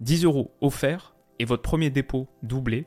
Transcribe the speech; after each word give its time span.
10 0.00 0.24
euros 0.24 0.50
offerts 0.60 1.14
et 1.38 1.44
votre 1.44 1.62
premier 1.62 1.90
dépôt 1.90 2.28
doublé 2.42 2.86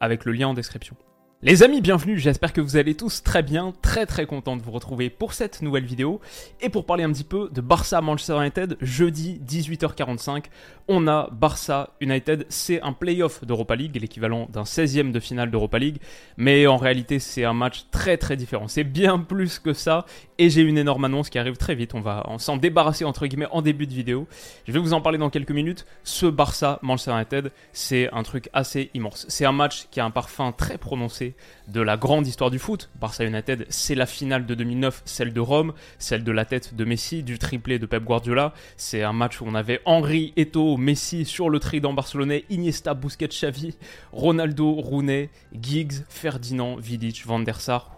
avec 0.00 0.24
le 0.24 0.32
lien 0.32 0.48
en 0.48 0.54
description. 0.54 0.96
Les 1.44 1.64
amis, 1.64 1.80
bienvenue, 1.80 2.20
j'espère 2.20 2.52
que 2.52 2.60
vous 2.60 2.76
allez 2.76 2.94
tous 2.94 3.24
très 3.24 3.42
bien, 3.42 3.72
très 3.82 4.06
très 4.06 4.26
content 4.26 4.56
de 4.56 4.62
vous 4.62 4.70
retrouver 4.70 5.10
pour 5.10 5.32
cette 5.32 5.60
nouvelle 5.60 5.84
vidéo. 5.84 6.20
Et 6.60 6.68
pour 6.68 6.86
parler 6.86 7.02
un 7.02 7.10
petit 7.10 7.24
peu 7.24 7.50
de 7.52 7.60
Barça 7.60 8.00
Manchester 8.00 8.36
United, 8.38 8.76
jeudi 8.80 9.40
18h45, 9.44 10.44
on 10.86 11.08
a 11.08 11.28
Barça 11.32 11.90
United, 12.00 12.46
c'est 12.48 12.80
un 12.82 12.92
playoff 12.92 13.44
d'Europa 13.44 13.74
League, 13.74 13.98
l'équivalent 14.00 14.46
d'un 14.52 14.62
16e 14.62 15.10
de 15.10 15.18
finale 15.18 15.50
d'Europa 15.50 15.80
League, 15.80 15.96
mais 16.36 16.68
en 16.68 16.76
réalité 16.76 17.18
c'est 17.18 17.44
un 17.44 17.54
match 17.54 17.86
très 17.90 18.18
très 18.18 18.36
différent, 18.36 18.68
c'est 18.68 18.84
bien 18.84 19.18
plus 19.18 19.58
que 19.58 19.72
ça. 19.72 20.06
Et 20.38 20.48
j'ai 20.48 20.62
une 20.62 20.78
énorme 20.78 21.04
annonce 21.04 21.28
qui 21.28 21.40
arrive 21.40 21.56
très 21.56 21.74
vite, 21.74 21.94
on 21.94 22.00
va 22.00 22.24
s'en 22.38 22.56
débarrasser 22.56 23.04
entre 23.04 23.26
guillemets 23.26 23.48
en 23.50 23.62
début 23.62 23.88
de 23.88 23.94
vidéo, 23.94 24.28
je 24.68 24.72
vais 24.72 24.78
vous 24.78 24.92
en 24.92 25.00
parler 25.00 25.18
dans 25.18 25.30
quelques 25.30 25.50
minutes, 25.50 25.86
ce 26.04 26.26
Barça 26.26 26.78
Manchester 26.82 27.12
United, 27.12 27.52
c'est 27.72 28.08
un 28.12 28.22
truc 28.22 28.48
assez 28.52 28.90
immense, 28.94 29.26
c'est 29.28 29.44
un 29.44 29.52
match 29.52 29.88
qui 29.90 29.98
a 29.98 30.04
un 30.04 30.12
parfum 30.12 30.52
très 30.52 30.78
prononcé 30.78 31.31
de 31.68 31.80
la 31.80 31.96
grande 31.96 32.26
histoire 32.26 32.50
du 32.50 32.58
foot. 32.58 32.90
Barça 33.00 33.24
United, 33.24 33.66
c'est 33.68 33.94
la 33.94 34.06
finale 34.06 34.46
de 34.46 34.54
2009, 34.54 35.02
celle 35.04 35.32
de 35.32 35.40
Rome, 35.40 35.72
celle 35.98 36.24
de 36.24 36.32
la 36.32 36.44
tête 36.44 36.74
de 36.74 36.84
Messi, 36.84 37.22
du 37.22 37.38
triplé 37.38 37.78
de 37.78 37.86
Pep 37.86 38.04
Guardiola. 38.04 38.52
C'est 38.76 39.02
un 39.02 39.12
match 39.12 39.40
où 39.40 39.44
on 39.46 39.54
avait 39.54 39.80
Henri, 39.84 40.32
Eto, 40.36 40.76
Messi 40.76 41.24
sur 41.24 41.50
le 41.50 41.58
trident 41.58 41.92
barcelonais, 41.92 42.44
Iniesta, 42.50 42.94
Busquets, 42.94 43.28
Xavi, 43.28 43.76
Ronaldo, 44.12 44.72
Rooney, 44.72 45.30
Giggs, 45.60 46.04
Ferdinand, 46.08 46.76
Vidic, 46.76 47.24
Van 47.26 47.40
der 47.40 47.60
Sar. 47.60 47.96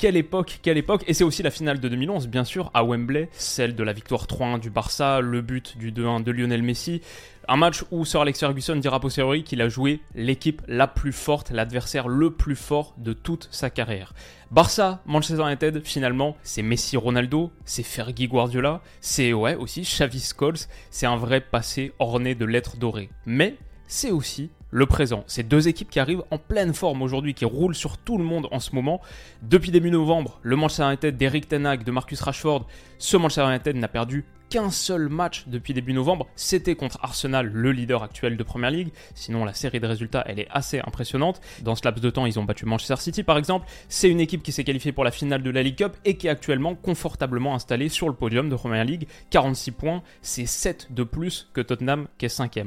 Quelle 0.00 0.16
époque, 0.16 0.60
quelle 0.62 0.78
époque 0.78 1.04
Et 1.08 1.12
c'est 1.12 1.24
aussi 1.24 1.42
la 1.42 1.50
finale 1.50 1.78
de 1.78 1.86
2011, 1.86 2.28
bien 2.28 2.44
sûr, 2.44 2.70
à 2.72 2.84
Wembley, 2.84 3.28
celle 3.32 3.74
de 3.74 3.82
la 3.82 3.92
victoire 3.92 4.24
3-1 4.24 4.58
du 4.58 4.70
Barça, 4.70 5.20
le 5.20 5.42
but 5.42 5.76
du 5.76 5.92
2-1 5.92 6.22
de 6.22 6.32
Lionel 6.32 6.62
Messi. 6.62 7.02
Un 7.48 7.56
match 7.58 7.84
où 7.90 8.06
Sir 8.06 8.22
Alex 8.22 8.40
Ferguson 8.40 8.76
dira 8.76 8.98
posteriori 8.98 9.44
qu'il 9.44 9.60
a 9.60 9.68
joué 9.68 10.00
l'équipe 10.14 10.62
la 10.68 10.86
plus 10.86 11.12
forte, 11.12 11.50
l'adversaire 11.50 12.08
le 12.08 12.30
plus 12.30 12.56
fort 12.56 12.94
de 12.96 13.12
toute 13.12 13.48
sa 13.50 13.68
carrière. 13.68 14.14
Barça, 14.50 15.02
Manchester 15.04 15.42
United, 15.42 15.82
finalement, 15.84 16.34
c'est 16.44 16.62
Messi 16.62 16.96
Ronaldo, 16.96 17.52
c'est 17.66 17.82
Fergie 17.82 18.26
Guardiola, 18.26 18.80
c'est 19.02 19.34
ouais 19.34 19.54
aussi 19.54 19.82
Xavi 19.82 20.18
Scholes, 20.20 20.66
c'est 20.90 21.04
un 21.04 21.16
vrai 21.16 21.42
passé 21.42 21.92
orné 21.98 22.34
de 22.34 22.46
lettres 22.46 22.78
dorées. 22.78 23.10
Mais 23.26 23.56
c'est 23.86 24.12
aussi 24.12 24.48
le 24.70 24.86
présent. 24.86 25.24
C'est 25.26 25.42
deux 25.42 25.68
équipes 25.68 25.90
qui 25.90 26.00
arrivent 26.00 26.22
en 26.30 26.38
pleine 26.38 26.74
forme 26.74 27.02
aujourd'hui, 27.02 27.34
qui 27.34 27.44
roulent 27.44 27.74
sur 27.74 27.98
tout 27.98 28.18
le 28.18 28.24
monde 28.24 28.48
en 28.52 28.60
ce 28.60 28.74
moment. 28.74 29.00
Depuis 29.42 29.70
début 29.70 29.90
novembre, 29.90 30.38
le 30.42 30.56
Manchester 30.56 30.84
United 30.84 31.16
d'Eric 31.16 31.48
Ten 31.48 31.76
de 31.76 31.90
Marcus 31.90 32.20
Rashford, 32.20 32.66
ce 32.98 33.16
Manchester 33.16 33.46
United 33.48 33.76
n'a 33.76 33.88
perdu 33.88 34.24
qu'un 34.50 34.70
seul 34.70 35.08
match 35.08 35.44
depuis 35.46 35.72
début 35.72 35.92
novembre, 35.92 36.26
c'était 36.34 36.74
contre 36.74 36.98
Arsenal, 37.02 37.46
le 37.46 37.70
leader 37.70 38.02
actuel 38.02 38.36
de 38.36 38.42
Premier 38.42 38.70
League. 38.70 38.92
Sinon, 39.14 39.44
la 39.44 39.54
série 39.54 39.78
de 39.78 39.86
résultats, 39.86 40.24
elle 40.26 40.40
est 40.40 40.48
assez 40.50 40.80
impressionnante. 40.80 41.40
Dans 41.62 41.76
ce 41.76 41.82
laps 41.84 42.02
de 42.02 42.10
temps, 42.10 42.26
ils 42.26 42.38
ont 42.38 42.44
battu 42.44 42.66
Manchester 42.66 42.96
City, 42.96 43.22
par 43.22 43.38
exemple. 43.38 43.66
C'est 43.88 44.10
une 44.10 44.20
équipe 44.20 44.42
qui 44.42 44.50
s'est 44.50 44.64
qualifiée 44.64 44.90
pour 44.90 45.04
la 45.04 45.12
finale 45.12 45.42
de 45.42 45.50
la 45.50 45.62
League 45.62 45.76
Cup 45.76 45.92
et 46.04 46.16
qui 46.16 46.26
est 46.26 46.30
actuellement 46.30 46.74
confortablement 46.74 47.54
installée 47.54 47.88
sur 47.88 48.08
le 48.08 48.14
podium 48.14 48.50
de 48.50 48.56
Premier 48.56 48.84
League. 48.84 49.06
46 49.30 49.70
points, 49.70 50.02
c'est 50.20 50.46
7 50.46 50.88
de 50.90 51.04
plus 51.04 51.48
que 51.54 51.60
Tottenham, 51.60 52.08
qui 52.18 52.26
est 52.26 52.28
5 52.28 52.58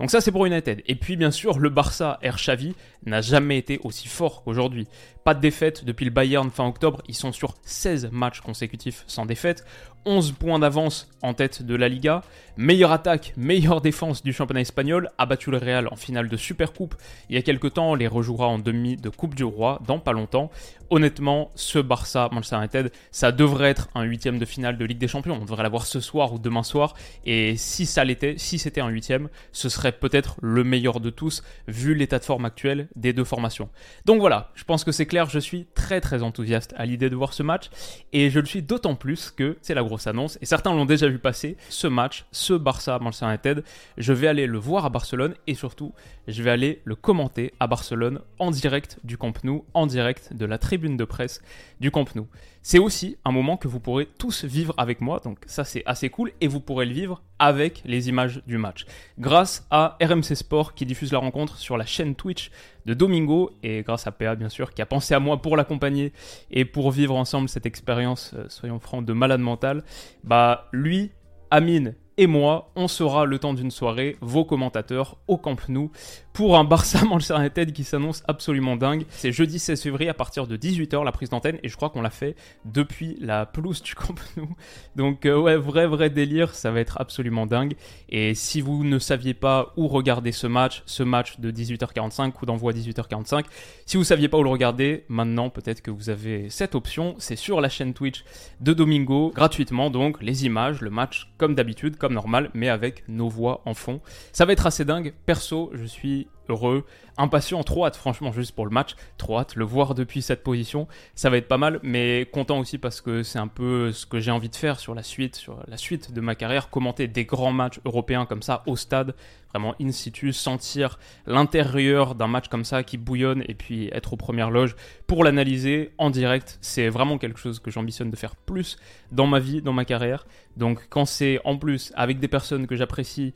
Donc 0.00 0.10
ça, 0.10 0.20
c'est 0.20 0.32
pour 0.32 0.44
United. 0.44 0.82
Et 0.86 0.96
puis, 0.96 1.16
bien 1.16 1.30
sûr, 1.30 1.60
le 1.60 1.70
Barça 1.70 2.18
Air 2.20 2.36
Xavi 2.36 2.74
n'a 3.06 3.20
jamais 3.20 3.58
été 3.58 3.78
aussi 3.84 4.08
fort 4.08 4.42
qu'aujourd'hui. 4.42 4.88
Pas 5.24 5.34
de 5.34 5.40
défaite 5.40 5.84
depuis 5.84 6.04
le 6.04 6.10
Bayern 6.10 6.50
fin 6.50 6.66
octobre, 6.66 7.02
ils 7.06 7.14
sont 7.14 7.32
sur 7.32 7.54
16 7.62 8.10
matchs 8.12 8.40
consécutifs 8.40 9.04
sans 9.06 9.26
défaite. 9.26 9.64
11 10.08 10.32
points 10.32 10.58
d'avance 10.58 11.06
en 11.20 11.34
tête 11.34 11.62
de 11.62 11.74
la 11.74 11.86
Liga. 11.90 12.22
Meilleure 12.56 12.92
attaque, 12.92 13.34
meilleure 13.36 13.82
défense 13.82 14.22
du 14.22 14.32
championnat 14.32 14.62
espagnol. 14.62 15.10
A 15.18 15.26
battu 15.26 15.50
le 15.50 15.58
Real 15.58 15.86
en 15.88 15.96
finale 15.96 16.28
de 16.28 16.36
Supercoupe 16.38 16.94
il 17.28 17.36
y 17.36 17.38
a 17.38 17.42
quelques 17.42 17.74
temps. 17.74 17.94
Les 17.94 18.06
rejouera 18.06 18.46
en 18.46 18.58
demi 18.58 18.96
de 18.96 19.10
Coupe 19.10 19.34
du 19.34 19.44
Roi 19.44 19.80
dans 19.86 19.98
pas 19.98 20.12
longtemps. 20.12 20.50
Honnêtement, 20.90 21.50
ce 21.54 21.78
Barça 21.78 22.30
Manchester 22.32 22.56
United, 22.56 22.92
ça 23.10 23.30
devrait 23.30 23.68
être 23.68 23.88
un 23.94 24.04
huitième 24.04 24.38
de 24.38 24.46
finale 24.46 24.78
de 24.78 24.84
Ligue 24.86 24.98
des 24.98 25.08
Champions. 25.08 25.36
On 25.38 25.44
devrait 25.44 25.62
l'avoir 25.62 25.84
ce 25.84 26.00
soir 26.00 26.32
ou 26.32 26.38
demain 26.38 26.62
soir. 26.62 26.94
Et 27.26 27.58
si 27.58 27.84
ça 27.84 28.04
l'était, 28.04 28.36
si 28.38 28.58
c'était 28.58 28.80
un 28.80 28.88
huitième, 28.88 29.28
ce 29.52 29.68
serait 29.68 29.92
peut-être 29.92 30.36
le 30.40 30.64
meilleur 30.64 31.00
de 31.00 31.10
tous 31.10 31.42
vu 31.66 31.94
l'état 31.94 32.18
de 32.18 32.24
forme 32.24 32.46
actuel 32.46 32.88
des 32.96 33.12
deux 33.12 33.24
formations. 33.24 33.68
Donc 34.06 34.20
voilà, 34.20 34.50
je 34.54 34.64
pense 34.64 34.84
que 34.84 34.92
c'est 34.92 35.06
clair. 35.06 35.28
Je 35.28 35.38
suis 35.38 35.66
très 35.74 36.00
très 36.00 36.22
enthousiaste 36.22 36.74
à 36.78 36.86
l'idée 36.86 37.10
de 37.10 37.16
voir 37.16 37.34
ce 37.34 37.42
match 37.42 37.68
et 38.14 38.30
je 38.30 38.40
le 38.40 38.46
suis 38.46 38.62
d'autant 38.62 38.94
plus 38.94 39.30
que 39.30 39.58
c'est 39.60 39.74
la 39.74 39.82
grosse 39.82 39.97
annonce, 40.06 40.38
et 40.40 40.46
certains 40.46 40.72
l'ont 40.72 40.84
déjà 40.84 41.08
vu 41.08 41.18
passer, 41.18 41.56
ce 41.68 41.86
match, 41.86 42.26
ce 42.32 42.54
Barça 42.54 42.98
Manchester 42.98 43.26
United, 43.26 43.64
je 43.96 44.12
vais 44.12 44.28
aller 44.28 44.46
le 44.46 44.58
voir 44.58 44.84
à 44.84 44.90
Barcelone, 44.90 45.34
et 45.46 45.54
surtout, 45.54 45.92
je 46.26 46.42
vais 46.42 46.50
aller 46.50 46.82
le 46.84 46.94
commenter 46.94 47.52
à 47.60 47.66
Barcelone 47.66 48.20
en 48.38 48.50
direct 48.50 48.98
du 49.04 49.16
Camp 49.16 49.32
Nou, 49.44 49.64
en 49.74 49.86
direct 49.86 50.34
de 50.34 50.44
la 50.44 50.58
tribune 50.58 50.96
de 50.96 51.04
presse 51.04 51.40
du 51.80 51.90
Camp 51.90 52.14
Nou. 52.14 52.26
C'est 52.62 52.78
aussi 52.78 53.16
un 53.24 53.32
moment 53.32 53.56
que 53.56 53.68
vous 53.68 53.80
pourrez 53.80 54.06
tous 54.06 54.44
vivre 54.44 54.74
avec 54.76 55.00
moi, 55.00 55.20
donc 55.24 55.38
ça 55.46 55.64
c'est 55.64 55.82
assez 55.86 56.10
cool, 56.10 56.32
et 56.40 56.48
vous 56.48 56.60
pourrez 56.60 56.86
le 56.86 56.92
vivre 56.92 57.22
avec 57.38 57.82
les 57.84 58.08
images 58.08 58.42
du 58.46 58.58
match. 58.58 58.84
Grâce 59.18 59.66
à 59.70 59.96
RMC 60.02 60.34
Sport 60.34 60.74
qui 60.74 60.84
diffuse 60.84 61.12
la 61.12 61.18
rencontre 61.18 61.56
sur 61.56 61.76
la 61.76 61.86
chaîne 61.86 62.14
Twitch 62.14 62.50
de 62.86 62.94
Domingo, 62.94 63.50
et 63.62 63.82
grâce 63.82 64.06
à 64.06 64.12
PA 64.12 64.34
bien 64.34 64.48
sûr 64.48 64.74
qui 64.74 64.82
a 64.82 64.86
pensé 64.86 65.14
à 65.14 65.20
moi 65.20 65.40
pour 65.40 65.56
l'accompagner 65.56 66.12
et 66.50 66.64
pour 66.64 66.90
vivre 66.90 67.16
ensemble 67.16 67.48
cette 67.48 67.66
expérience, 67.66 68.32
euh, 68.34 68.46
soyons 68.48 68.80
francs, 68.80 69.04
de 69.04 69.12
malade 69.12 69.40
mental, 69.40 69.84
bah 70.24 70.68
lui, 70.72 71.12
Amine 71.50 71.94
et 72.20 72.26
moi, 72.26 72.72
on 72.74 72.88
sera 72.88 73.26
le 73.26 73.38
temps 73.38 73.54
d'une 73.54 73.70
soirée 73.70 74.16
vos 74.20 74.44
commentateurs 74.44 75.18
au 75.28 75.36
Camp 75.36 75.56
Nou 75.68 75.92
pour 76.38 76.56
un 76.56 76.62
Barça 76.62 77.04
Manchester 77.04 77.34
United 77.36 77.72
qui 77.72 77.82
s'annonce 77.82 78.22
absolument 78.28 78.76
dingue. 78.76 79.06
C'est 79.10 79.32
jeudi 79.32 79.58
16 79.58 79.82
février 79.82 80.08
à 80.08 80.14
partir 80.14 80.46
de 80.46 80.56
18h 80.56 81.04
la 81.04 81.10
prise 81.10 81.30
d'antenne 81.30 81.58
et 81.64 81.68
je 81.68 81.74
crois 81.74 81.90
qu'on 81.90 82.00
l'a 82.00 82.10
fait 82.10 82.36
depuis 82.64 83.16
la 83.20 83.44
pelouse 83.44 83.82
du 83.82 83.96
Camp 83.96 84.14
Nou. 84.36 84.48
Donc 84.94 85.26
euh, 85.26 85.36
ouais, 85.36 85.56
vrai 85.56 85.88
vrai 85.88 86.10
délire, 86.10 86.54
ça 86.54 86.70
va 86.70 86.78
être 86.78 87.00
absolument 87.00 87.44
dingue. 87.44 87.74
Et 88.08 88.36
si 88.36 88.60
vous 88.60 88.84
ne 88.84 89.00
saviez 89.00 89.34
pas 89.34 89.72
où 89.76 89.88
regarder 89.88 90.30
ce 90.30 90.46
match, 90.46 90.84
ce 90.86 91.02
match 91.02 91.40
de 91.40 91.50
18h45 91.50 92.32
ou 92.40 92.46
d'envoi 92.46 92.72
18h45, 92.72 93.44
si 93.84 93.96
vous 93.96 94.04
saviez 94.04 94.28
pas 94.28 94.38
où 94.38 94.44
le 94.44 94.50
regarder, 94.50 95.06
maintenant 95.08 95.50
peut-être 95.50 95.82
que 95.82 95.90
vous 95.90 96.08
avez 96.08 96.50
cette 96.50 96.76
option, 96.76 97.16
c'est 97.18 97.34
sur 97.34 97.60
la 97.60 97.68
chaîne 97.68 97.94
Twitch 97.94 98.24
de 98.60 98.72
Domingo, 98.72 99.32
gratuitement 99.34 99.90
donc, 99.90 100.22
les 100.22 100.46
images, 100.46 100.82
le 100.82 100.90
match 100.90 101.32
comme 101.36 101.56
d'habitude, 101.56 101.96
comme 101.96 102.14
normal, 102.14 102.52
mais 102.54 102.68
avec 102.68 103.02
nos 103.08 103.28
voix 103.28 103.60
en 103.64 103.74
fond. 103.74 104.00
Ça 104.32 104.44
va 104.44 104.52
être 104.52 104.68
assez 104.68 104.84
dingue. 104.84 105.12
Perso, 105.26 105.72
je 105.74 105.84
suis 105.84 106.27
heureux, 106.48 106.84
impatient, 107.16 107.62
trop 107.62 107.84
hâte, 107.84 107.96
franchement, 107.96 108.32
juste 108.32 108.52
pour 108.52 108.64
le 108.64 108.70
match, 108.70 108.94
trop 109.16 109.38
hâte, 109.38 109.54
le 109.56 109.64
voir 109.64 109.94
depuis 109.94 110.22
cette 110.22 110.42
position, 110.42 110.88
ça 111.14 111.30
va 111.30 111.36
être 111.36 111.48
pas 111.48 111.58
mal, 111.58 111.80
mais 111.82 112.28
content 112.32 112.58
aussi 112.58 112.78
parce 112.78 113.00
que 113.00 113.22
c'est 113.22 113.38
un 113.38 113.48
peu 113.48 113.92
ce 113.92 114.06
que 114.06 114.20
j'ai 114.20 114.30
envie 114.30 114.48
de 114.48 114.56
faire 114.56 114.80
sur 114.80 114.94
la 114.94 115.02
suite, 115.02 115.36
sur 115.36 115.62
la 115.68 115.76
suite 115.76 116.12
de 116.12 116.20
ma 116.20 116.34
carrière, 116.34 116.70
commenter 116.70 117.06
des 117.06 117.24
grands 117.24 117.52
matchs 117.52 117.80
européens 117.84 118.26
comme 118.26 118.42
ça 118.42 118.62
au 118.66 118.76
stade, 118.76 119.14
vraiment 119.50 119.74
in 119.80 119.90
situ, 119.92 120.32
sentir 120.32 120.98
l'intérieur 121.26 122.14
d'un 122.14 122.28
match 122.28 122.48
comme 122.48 122.64
ça 122.64 122.82
qui 122.82 122.96
bouillonne 122.96 123.42
et 123.48 123.54
puis 123.54 123.88
être 123.92 124.12
aux 124.12 124.16
premières 124.16 124.50
loges 124.50 124.76
pour 125.06 125.24
l'analyser 125.24 125.92
en 125.98 126.10
direct, 126.10 126.58
c'est 126.60 126.88
vraiment 126.88 127.18
quelque 127.18 127.38
chose 127.38 127.58
que 127.58 127.70
j'ambitionne 127.70 128.10
de 128.10 128.16
faire 128.16 128.36
plus 128.36 128.76
dans 129.10 129.26
ma 129.26 129.38
vie, 129.38 129.62
dans 129.62 129.72
ma 129.72 129.84
carrière. 129.84 130.26
Donc 130.56 130.86
quand 130.90 131.04
c'est 131.04 131.40
en 131.44 131.56
plus 131.56 131.92
avec 131.96 132.20
des 132.20 132.28
personnes 132.28 132.66
que 132.66 132.76
j'apprécie, 132.76 133.32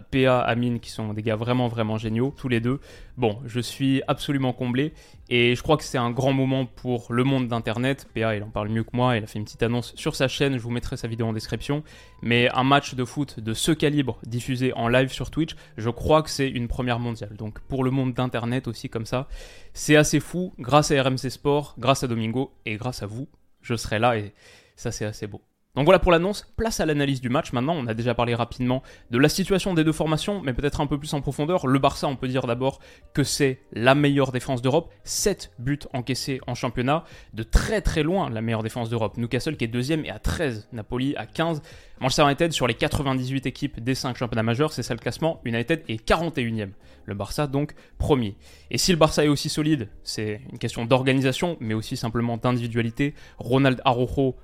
PA, 0.00 0.40
Amine, 0.40 0.80
qui 0.80 0.90
sont 0.90 1.12
des 1.12 1.22
gars 1.22 1.36
vraiment, 1.36 1.68
vraiment 1.68 1.98
géniaux, 1.98 2.34
tous 2.36 2.48
les 2.48 2.60
deux. 2.60 2.80
Bon, 3.16 3.38
je 3.46 3.60
suis 3.60 4.02
absolument 4.08 4.52
comblé 4.52 4.92
et 5.28 5.54
je 5.54 5.62
crois 5.62 5.76
que 5.76 5.84
c'est 5.84 5.98
un 5.98 6.10
grand 6.10 6.32
moment 6.32 6.66
pour 6.66 7.12
le 7.12 7.24
monde 7.24 7.48
d'Internet. 7.48 8.06
PA, 8.14 8.36
il 8.36 8.42
en 8.42 8.50
parle 8.50 8.68
mieux 8.68 8.84
que 8.84 8.94
moi, 8.94 9.16
il 9.16 9.24
a 9.24 9.26
fait 9.26 9.38
une 9.38 9.44
petite 9.44 9.62
annonce 9.62 9.94
sur 9.96 10.14
sa 10.14 10.28
chaîne, 10.28 10.56
je 10.58 10.62
vous 10.62 10.70
mettrai 10.70 10.96
sa 10.96 11.08
vidéo 11.08 11.26
en 11.26 11.32
description. 11.32 11.82
Mais 12.22 12.48
un 12.54 12.64
match 12.64 12.94
de 12.94 13.04
foot 13.04 13.40
de 13.40 13.54
ce 13.54 13.72
calibre 13.72 14.18
diffusé 14.26 14.72
en 14.74 14.88
live 14.88 15.12
sur 15.12 15.30
Twitch, 15.30 15.56
je 15.76 15.90
crois 15.90 16.22
que 16.22 16.30
c'est 16.30 16.48
une 16.48 16.68
première 16.68 16.98
mondiale. 16.98 17.34
Donc 17.36 17.60
pour 17.60 17.84
le 17.84 17.90
monde 17.90 18.14
d'Internet 18.14 18.68
aussi 18.68 18.88
comme 18.88 19.06
ça, 19.06 19.28
c'est 19.72 19.96
assez 19.96 20.20
fou. 20.20 20.52
Grâce 20.58 20.90
à 20.90 21.02
RMC 21.02 21.30
Sport, 21.30 21.74
grâce 21.78 22.04
à 22.04 22.06
Domingo 22.06 22.52
et 22.64 22.76
grâce 22.76 23.02
à 23.02 23.06
vous, 23.06 23.28
je 23.62 23.74
serai 23.74 23.98
là 23.98 24.16
et 24.18 24.32
ça 24.76 24.92
c'est 24.92 25.04
assez 25.04 25.26
beau. 25.26 25.42
Donc 25.76 25.84
voilà 25.84 25.98
pour 25.98 26.10
l'annonce, 26.10 26.50
place 26.56 26.80
à 26.80 26.86
l'analyse 26.86 27.20
du 27.20 27.28
match. 27.28 27.52
Maintenant, 27.52 27.74
on 27.74 27.86
a 27.86 27.92
déjà 27.92 28.14
parlé 28.14 28.34
rapidement 28.34 28.82
de 29.10 29.18
la 29.18 29.28
situation 29.28 29.74
des 29.74 29.84
deux 29.84 29.92
formations, 29.92 30.40
mais 30.40 30.54
peut-être 30.54 30.80
un 30.80 30.86
peu 30.86 30.98
plus 30.98 31.12
en 31.12 31.20
profondeur. 31.20 31.66
Le 31.66 31.78
Barça, 31.78 32.08
on 32.08 32.16
peut 32.16 32.28
dire 32.28 32.46
d'abord 32.46 32.80
que 33.12 33.22
c'est 33.22 33.60
la 33.72 33.94
meilleure 33.94 34.32
défense 34.32 34.62
d'Europe. 34.62 34.90
7 35.04 35.52
buts 35.58 35.78
encaissés 35.92 36.40
en 36.46 36.54
championnat, 36.54 37.04
de 37.34 37.42
très 37.42 37.82
très 37.82 38.02
loin 38.02 38.30
la 38.30 38.40
meilleure 38.40 38.62
défense 38.62 38.88
d'Europe. 38.88 39.18
Newcastle 39.18 39.58
qui 39.58 39.64
est 39.64 39.68
deuxième 39.68 40.02
et 40.06 40.10
à 40.10 40.18
13, 40.18 40.68
Napoli 40.72 41.14
à 41.16 41.26
15. 41.26 41.60
Manchester 42.00 42.22
United 42.22 42.52
sur 42.52 42.66
les 42.66 42.74
98 42.74 43.44
équipes 43.44 43.78
des 43.80 43.94
5 43.94 44.16
championnats 44.16 44.42
majeurs, 44.42 44.72
c'est 44.72 44.82
ça 44.82 44.94
le 44.94 45.00
classement. 45.00 45.42
United 45.44 45.82
est 45.88 46.08
41e. 46.08 46.70
Le 47.04 47.14
Barça 47.14 47.46
donc 47.46 47.74
premier. 47.98 48.36
Et 48.70 48.78
si 48.78 48.92
le 48.92 48.98
Barça 48.98 49.26
est 49.26 49.28
aussi 49.28 49.50
solide, 49.50 49.88
c'est 50.02 50.40
une 50.50 50.58
question 50.58 50.86
d'organisation, 50.86 51.58
mais 51.60 51.74
aussi 51.74 51.98
simplement 51.98 52.38
d'individualité. 52.38 53.14
Ronald 53.38 53.82
Araujo, 53.84 54.36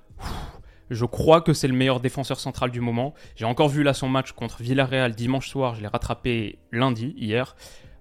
je 0.93 1.05
crois 1.05 1.41
que 1.41 1.53
c'est 1.53 1.69
le 1.69 1.75
meilleur 1.75 2.01
défenseur 2.01 2.41
central 2.41 2.71
du 2.71 2.81
moment. 2.81 3.15
J'ai 3.37 3.45
encore 3.45 3.69
vu 3.69 3.83
là 3.83 3.95
son 3.95 4.09
match 4.09 4.33
contre 4.33 4.63
Villarreal 4.63 5.15
dimanche 5.15 5.49
soir. 5.49 5.75
Je 5.75 5.81
l'ai 5.81 5.89
rattrapé 5.89 6.59
lundi, 6.71 7.15
hier. 7.17 7.57